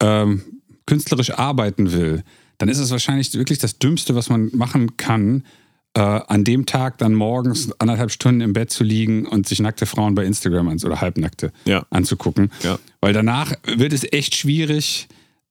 ähm, 0.00 0.42
künstlerisch 0.86 1.30
arbeiten 1.30 1.92
will, 1.92 2.22
dann 2.58 2.68
ist 2.68 2.78
es 2.78 2.90
wahrscheinlich 2.90 3.32
wirklich 3.34 3.58
das 3.58 3.78
Dümmste, 3.78 4.14
was 4.14 4.28
man 4.28 4.50
machen 4.52 4.96
kann, 4.96 5.44
äh, 5.96 6.00
an 6.00 6.44
dem 6.44 6.66
Tag 6.66 6.98
dann 6.98 7.14
morgens 7.14 7.70
anderthalb 7.80 8.10
Stunden 8.10 8.40
im 8.40 8.52
Bett 8.52 8.70
zu 8.70 8.82
liegen 8.84 9.26
und 9.26 9.46
sich 9.48 9.60
nackte 9.60 9.86
Frauen 9.86 10.14
bei 10.14 10.24
Instagram 10.24 10.68
ans 10.68 10.84
oder 10.84 11.00
halbnackte 11.00 11.52
Ja. 11.64 11.86
anzugucken. 11.90 12.50
Ja. 12.62 12.78
Weil 13.00 13.12
danach 13.12 13.52
wird 13.64 13.92
es 13.92 14.04
echt 14.12 14.34
schwierig, 14.34 15.06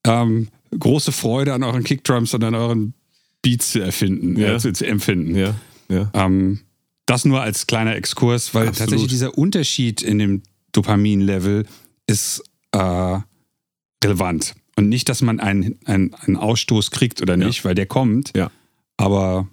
ähm, 0.05 0.49
große 0.77 1.11
Freude 1.11 1.53
an 1.53 1.63
euren 1.63 1.83
Kickdrums 1.83 2.33
und 2.33 2.43
an 2.43 2.55
euren 2.55 2.93
Beats 3.41 3.71
zu 3.71 3.79
erfinden, 3.79 4.37
Ja. 4.37 4.55
äh, 4.55 4.59
zu, 4.59 4.73
zu 4.73 4.85
empfinden. 4.85 5.35
Ja, 5.35 5.55
ja. 5.89 6.09
Ähm, 6.13 6.59
das 7.05 7.25
nur 7.25 7.41
als 7.41 7.67
kleiner 7.67 7.95
Exkurs, 7.95 8.53
weil 8.53 8.67
Absolut. 8.67 8.79
tatsächlich 8.89 9.09
dieser 9.11 9.37
Unterschied 9.37 10.01
in 10.01 10.19
dem 10.19 10.41
Dopamin-Level 10.71 11.65
ist 12.07 12.43
äh, 12.71 13.19
relevant. 14.03 14.55
Und 14.75 14.89
nicht, 14.89 15.07
dass 15.09 15.21
man 15.21 15.39
einen, 15.39 15.77
einen, 15.85 16.13
einen 16.15 16.35
Ausstoß 16.35 16.91
kriegt 16.91 17.21
oder 17.21 17.37
nicht, 17.37 17.63
weil 17.63 17.75
der 17.75 17.85
kommt. 17.85 18.31
Ja. 18.35 18.49
Aber 18.97 19.47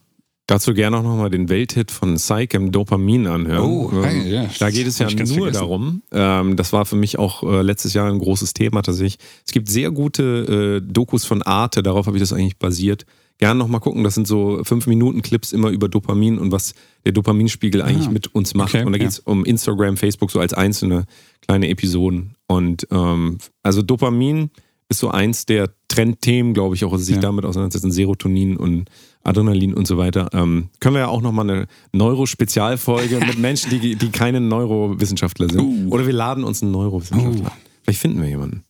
Dazu 0.51 0.75
gerne 0.75 0.97
auch 0.99 1.03
nochmal 1.05 1.31
den 1.31 1.49
Welthit 1.49 1.93
von 1.93 2.17
Psyche 2.17 2.57
im 2.57 2.73
Dopamin 2.73 3.29
anhören. 3.29 3.63
Oh, 3.71 3.91
Ähm, 3.95 4.03
hey, 4.03 4.33
ja, 4.33 4.51
da 4.59 4.69
geht 4.71 4.87
es 4.89 4.99
ja 4.99 5.07
nur 5.09 5.17
vergessen. 5.27 5.53
darum, 5.53 6.03
ähm, 6.11 6.57
das 6.57 6.73
war 6.73 6.85
für 6.87 6.97
mich 6.97 7.21
auch 7.21 7.45
äh, 7.45 7.63
letztes 7.63 7.95
Jahr 7.95 8.11
ein 8.11 8.19
großes 8.19 8.53
Thema 8.53 8.83
tatsächlich. 8.83 9.19
Es 9.47 9.53
gibt 9.53 9.69
sehr 9.69 9.93
gute 9.93 10.81
äh, 10.85 10.93
Dokus 10.93 11.25
von 11.25 11.43
Arte, 11.43 11.85
darauf 11.85 12.07
habe 12.07 12.17
ich 12.17 12.21
das 12.21 12.33
eigentlich 12.33 12.57
basiert. 12.59 13.07
Gerne 13.39 13.59
nochmal 13.61 13.81
gucken, 13.81 14.03
das 14.03 14.17
sind 14.17 14.27
so 14.27 14.61
fünf 14.65 14.89
Minuten 14.89 15.23
Clips 15.23 15.53
immer 15.53 15.71
über 15.71 15.89
Dopamin 15.89 16.37
und 16.39 16.51
was 16.51 16.75
der 17.07 17.13
Dopaminspiegel 17.13 17.81
eigentlich 17.81 18.09
Ah, 18.09 18.11
mit 18.11 18.35
uns 18.35 18.53
macht. 18.55 18.75
okay, 18.75 18.85
und 18.85 18.93
da 18.93 18.99
ja. 18.99 19.05
geht 19.05 19.13
es 19.13 19.21
um 19.21 19.45
Instagram, 19.45 19.97
Facebook, 19.97 20.33
so 20.33 20.41
als 20.41 20.53
einzelne 20.53 21.05
kleine 21.43 21.69
Episoden. 21.69 22.35
Und 22.49 22.89
ähm, 22.91 23.39
also 23.63 23.83
Dopamin 23.83 24.51
ist 24.91 24.99
so 24.99 25.09
eins 25.11 25.47
der 25.47 25.71
Trendthemen, 25.87 26.53
glaube 26.55 26.75
ich, 26.75 26.85
auch, 26.85 26.93
also 26.93 27.05
sich 27.05 27.15
Ja. 27.15 27.21
damit 27.21 27.45
auseinandersetzen, 27.45 27.93
Serotonin 27.93 28.57
und 28.57 28.91
Adrenalin 29.23 29.75
und 29.75 29.87
so 29.87 29.99
weiter. 29.99 30.29
Ähm, 30.33 30.71
können 30.81 30.95
wir 30.95 31.01
ja 31.01 31.09
auch 31.09 31.21
nochmal 31.21 31.49
eine 31.49 31.67
Neuro-Spezialfolge 31.93 33.21
mit 33.27 33.39
Menschen, 33.39 33.71
die, 33.71 33.97
die 33.97 34.11
keine 34.11 34.41
Neurowissenschaftler 34.41 35.49
sind. 35.49 35.61
Uh. 35.61 35.89
Oder 35.91 36.07
wir 36.07 36.13
laden 36.13 36.45
uns 36.45 36.63
einen 36.63 36.73
Neurowissenschaftler. 36.73 37.53
Ein. 37.53 37.59
Vielleicht 37.83 38.01
finden 38.01 38.21
wir 38.23 38.29
jemanden. 38.29 38.65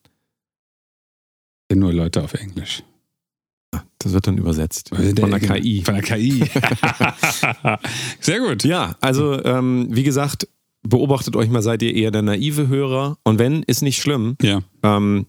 nur 1.73 1.93
Leute 1.93 2.23
auf 2.23 2.35
Englisch. 2.35 2.83
Das 3.99 4.13
wird 4.15 4.27
dann 4.27 4.39
übersetzt. 4.39 4.91
Von 4.95 5.31
der 5.31 5.41
KI. 5.41 5.83
Von 5.85 5.95
der 5.95 6.03
KI. 6.03 6.41
Sehr 8.21 8.41
gut. 8.41 8.65
Ja, 8.65 8.97
also 9.01 9.45
ähm, 9.45 9.89
wie 9.91 10.03
gesagt, 10.03 10.49
beobachtet 10.83 11.37
euch 11.37 11.51
mal, 11.51 11.63
seid 11.63 11.83
ihr 11.83 11.95
eher 11.95 12.11
der 12.11 12.23
naive 12.23 12.69
Hörer? 12.69 13.19
Und 13.25 13.39
wenn, 13.39 13.63
ist 13.63 13.83
nicht 13.83 14.01
schlimm. 14.01 14.37
Ja. 14.41 14.63
Ähm, 14.83 15.27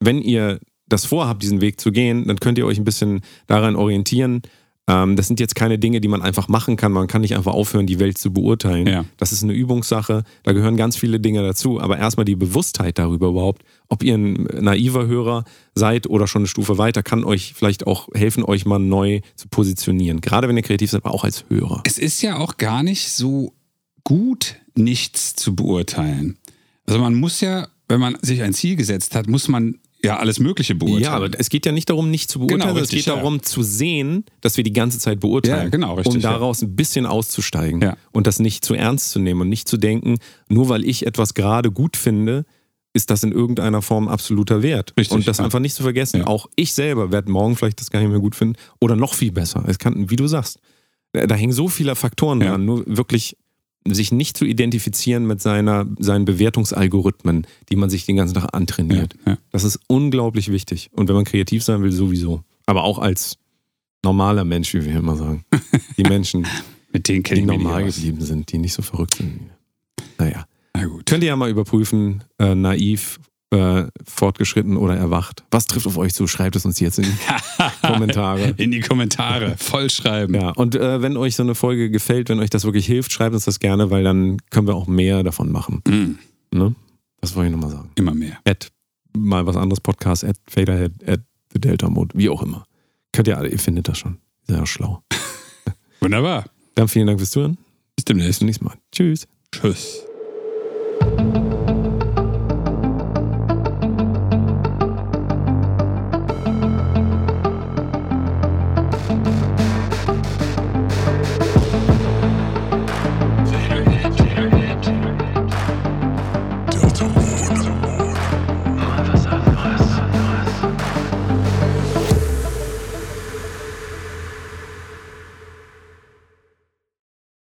wenn 0.00 0.22
ihr 0.22 0.60
das 0.88 1.04
vorhabt, 1.04 1.42
diesen 1.42 1.60
Weg 1.60 1.80
zu 1.80 1.92
gehen, 1.92 2.26
dann 2.26 2.40
könnt 2.40 2.58
ihr 2.58 2.66
euch 2.66 2.78
ein 2.78 2.84
bisschen 2.84 3.20
daran 3.46 3.76
orientieren. 3.76 4.42
Ähm, 4.88 5.16
das 5.16 5.26
sind 5.26 5.38
jetzt 5.38 5.54
keine 5.54 5.78
Dinge, 5.78 6.00
die 6.00 6.08
man 6.08 6.22
einfach 6.22 6.48
machen 6.48 6.76
kann. 6.76 6.92
Man 6.92 7.06
kann 7.06 7.20
nicht 7.20 7.36
einfach 7.36 7.52
aufhören, 7.52 7.86
die 7.86 8.00
Welt 8.00 8.16
zu 8.16 8.32
beurteilen. 8.32 8.86
Ja. 8.86 9.04
Das 9.18 9.32
ist 9.32 9.42
eine 9.42 9.52
Übungssache. 9.52 10.24
Da 10.44 10.52
gehören 10.52 10.76
ganz 10.76 10.96
viele 10.96 11.20
Dinge 11.20 11.42
dazu. 11.42 11.78
Aber 11.78 11.98
erstmal 11.98 12.24
die 12.24 12.36
Bewusstheit 12.36 12.98
darüber 12.98 13.28
überhaupt, 13.28 13.62
ob 13.88 14.02
ihr 14.02 14.14
ein 14.14 14.48
naiver 14.58 15.06
Hörer 15.06 15.44
seid 15.74 16.08
oder 16.08 16.26
schon 16.26 16.40
eine 16.40 16.48
Stufe 16.48 16.78
weiter, 16.78 17.02
kann 17.02 17.24
euch 17.24 17.52
vielleicht 17.54 17.86
auch 17.86 18.08
helfen, 18.14 18.44
euch 18.44 18.64
mal 18.64 18.78
neu 18.78 19.20
zu 19.36 19.48
positionieren. 19.48 20.22
Gerade 20.22 20.48
wenn 20.48 20.56
ihr 20.56 20.62
kreativ 20.62 20.90
seid, 20.90 21.04
aber 21.04 21.14
auch 21.14 21.24
als 21.24 21.44
Hörer. 21.50 21.82
Es 21.84 21.98
ist 21.98 22.22
ja 22.22 22.38
auch 22.38 22.56
gar 22.56 22.82
nicht 22.82 23.10
so 23.10 23.52
gut, 24.04 24.56
nichts 24.74 25.36
zu 25.36 25.54
beurteilen. 25.54 26.38
Also 26.86 26.98
man 26.98 27.14
muss 27.14 27.42
ja, 27.42 27.68
wenn 27.88 28.00
man 28.00 28.16
sich 28.22 28.42
ein 28.42 28.54
Ziel 28.54 28.76
gesetzt 28.76 29.14
hat, 29.14 29.28
muss 29.28 29.48
man 29.48 29.74
ja 30.04 30.18
alles 30.18 30.38
Mögliche 30.38 30.74
beurteilen. 30.74 31.02
Ja, 31.02 31.12
aber 31.12 31.28
es 31.38 31.48
geht 31.50 31.66
ja 31.66 31.72
nicht 31.72 31.90
darum, 31.90 32.10
nicht 32.10 32.30
zu 32.30 32.38
beurteilen, 32.38 32.60
Genau, 32.60 32.68
sondern 32.70 32.82
richtig, 32.84 32.98
es 33.00 33.04
geht 33.04 33.12
ja. 33.14 33.16
darum 33.20 33.42
zu 33.42 33.62
sehen, 33.62 34.24
dass 34.40 34.56
wir 34.56 34.64
die 34.64 34.72
ganze 34.72 34.98
Zeit 34.98 35.20
beurteilen. 35.20 35.64
Ja, 35.64 35.68
genau, 35.70 35.94
richtig, 35.94 36.14
Um 36.16 36.20
ja. 36.20 36.30
daraus 36.32 36.62
ein 36.62 36.76
bisschen 36.76 37.04
auszusteigen 37.06 37.80
Ja. 37.80 37.96
und 38.12 38.26
das 38.26 38.38
nicht 38.38 38.64
zu 38.64 38.74
ernst 38.74 39.10
zu 39.10 39.18
nehmen 39.18 39.40
und 39.40 39.48
nicht 39.48 39.68
zu 39.68 39.76
denken, 39.76 40.18
nur 40.48 40.68
weil 40.68 40.84
ich 40.84 41.06
etwas 41.06 41.34
gerade 41.34 41.70
gut 41.72 41.96
finde, 41.96 42.44
ist 42.94 43.10
das 43.10 43.22
in 43.22 43.32
irgendeiner 43.32 43.82
Form 43.82 44.08
absoluter 44.08 44.62
Wert. 44.62 44.94
Richtig, 44.98 45.16
und 45.16 45.28
das 45.28 45.38
ja. 45.38 45.44
einfach 45.44 45.58
nicht 45.60 45.74
zu 45.74 45.82
vergessen. 45.82 46.20
Ja. 46.20 46.26
Auch 46.26 46.46
ich 46.56 46.72
selber 46.72 47.12
werde 47.12 47.30
morgen 47.30 47.54
vielleicht 47.56 47.80
das 47.80 47.90
gar 47.90 48.00
nicht 48.00 48.08
mehr 48.10 48.18
gut 48.20 48.34
finden 48.34 48.56
oder 48.80 48.96
noch 48.96 49.14
viel 49.14 49.30
besser. 49.32 49.62
Es 49.66 49.78
kann, 49.78 50.10
wie 50.10 50.16
du 50.16 50.26
sagst, 50.26 50.58
da, 51.12 51.34
hängen 51.34 51.52
so 51.52 51.68
viele 51.68 51.94
Faktoren 51.96 52.40
Ja. 52.40 52.50
dran. 52.50 52.64
Nur 52.64 52.84
wirklich 52.86 53.36
sich 53.94 54.12
nicht 54.12 54.36
zu 54.36 54.44
identifizieren 54.44 55.26
mit 55.26 55.40
seiner, 55.40 55.86
seinen 55.98 56.24
Bewertungsalgorithmen, 56.24 57.46
die 57.70 57.76
man 57.76 57.90
sich 57.90 58.06
den 58.06 58.16
ganzen 58.16 58.34
Tag 58.34 58.48
antrainiert. 58.52 59.14
Ja, 59.24 59.32
ja. 59.32 59.38
Das 59.50 59.64
ist 59.64 59.80
unglaublich 59.86 60.50
wichtig. 60.50 60.90
Und 60.92 61.08
wenn 61.08 61.16
man 61.16 61.24
kreativ 61.24 61.62
sein 61.62 61.82
will, 61.82 61.92
sowieso. 61.92 62.42
Aber 62.66 62.84
auch 62.84 62.98
als 62.98 63.38
normaler 64.04 64.44
Mensch, 64.44 64.74
wie 64.74 64.84
wir 64.84 64.96
immer 64.96 65.16
sagen. 65.16 65.44
Die 65.96 66.02
Menschen, 66.02 66.46
Mit 66.92 67.08
denen 67.08 67.22
die 67.22 67.42
normal 67.42 67.84
geblieben 67.84 68.20
sind, 68.20 68.50
die 68.50 68.58
nicht 68.58 68.72
so 68.72 68.82
verrückt 68.82 69.16
sind. 69.16 69.50
Naja. 70.16 70.46
Na 70.74 70.86
gut. 70.86 71.06
Könnt 71.06 71.22
ihr 71.22 71.28
ja 71.28 71.36
mal 71.36 71.50
überprüfen, 71.50 72.24
äh, 72.38 72.54
naiv, 72.54 73.20
äh, 73.50 73.84
fortgeschritten 74.06 74.76
oder 74.76 74.96
erwacht. 74.96 75.44
Was 75.50 75.66
trifft 75.66 75.86
auf 75.86 75.96
euch 75.96 76.12
zu? 76.14 76.26
Schreibt 76.26 76.56
es 76.56 76.64
uns 76.66 76.80
jetzt 76.80 76.98
in 76.98 77.04
die 77.04 77.16
Kommentare. 77.86 78.54
In 78.58 78.70
die 78.70 78.80
Kommentare. 78.80 79.54
Voll 79.58 79.88
schreiben. 79.90 80.34
Ja, 80.34 80.50
und 80.50 80.74
äh, 80.74 81.00
wenn 81.02 81.16
euch 81.16 81.34
so 81.36 81.42
eine 81.42 81.54
Folge 81.54 81.90
gefällt, 81.90 82.28
wenn 82.28 82.40
euch 82.40 82.50
das 82.50 82.64
wirklich 82.64 82.86
hilft, 82.86 83.10
schreibt 83.12 83.34
uns 83.34 83.44
das 83.46 83.58
gerne, 83.60 83.90
weil 83.90 84.04
dann 84.04 84.36
können 84.50 84.66
wir 84.66 84.74
auch 84.74 84.86
mehr 84.86 85.22
davon 85.22 85.50
machen. 85.50 85.82
Mm, 85.88 86.18
Ne? 86.56 86.74
Das 87.20 87.34
wollte 87.36 87.48
ich 87.50 87.54
nochmal 87.56 87.70
sagen. 87.70 87.90
immer 87.96 88.14
mehr. 88.14 88.38
At 88.44 88.68
mal 89.16 89.44
was 89.46 89.56
anderes 89.56 89.80
Podcast, 89.80 90.24
at 90.24 90.36
Faderhead, 90.48 90.92
at 91.06 91.20
The 91.52 91.60
Delta 91.60 91.88
Mode, 91.90 92.16
wie 92.16 92.28
auch 92.28 92.42
immer. 92.42 92.64
Könnt 93.12 93.28
ihr 93.28 93.36
alle, 93.36 93.48
ihr 93.48 93.58
findet 93.58 93.88
das 93.88 93.98
schon. 93.98 94.18
Sehr 94.46 94.64
schlau. 94.66 95.02
Wunderbar. 96.00 96.44
Dann 96.74 96.88
vielen 96.88 97.06
Dank 97.06 97.18
fürs 97.18 97.30
Zuhören. 97.30 97.58
Bis 97.96 98.04
demnächst. 98.04 98.28
Bis 98.28 98.38
zum 98.38 98.46
nächsten 98.46 98.64
Mal. 98.66 98.76
Tschüss. 98.92 99.26
Tschüss. 99.52 100.04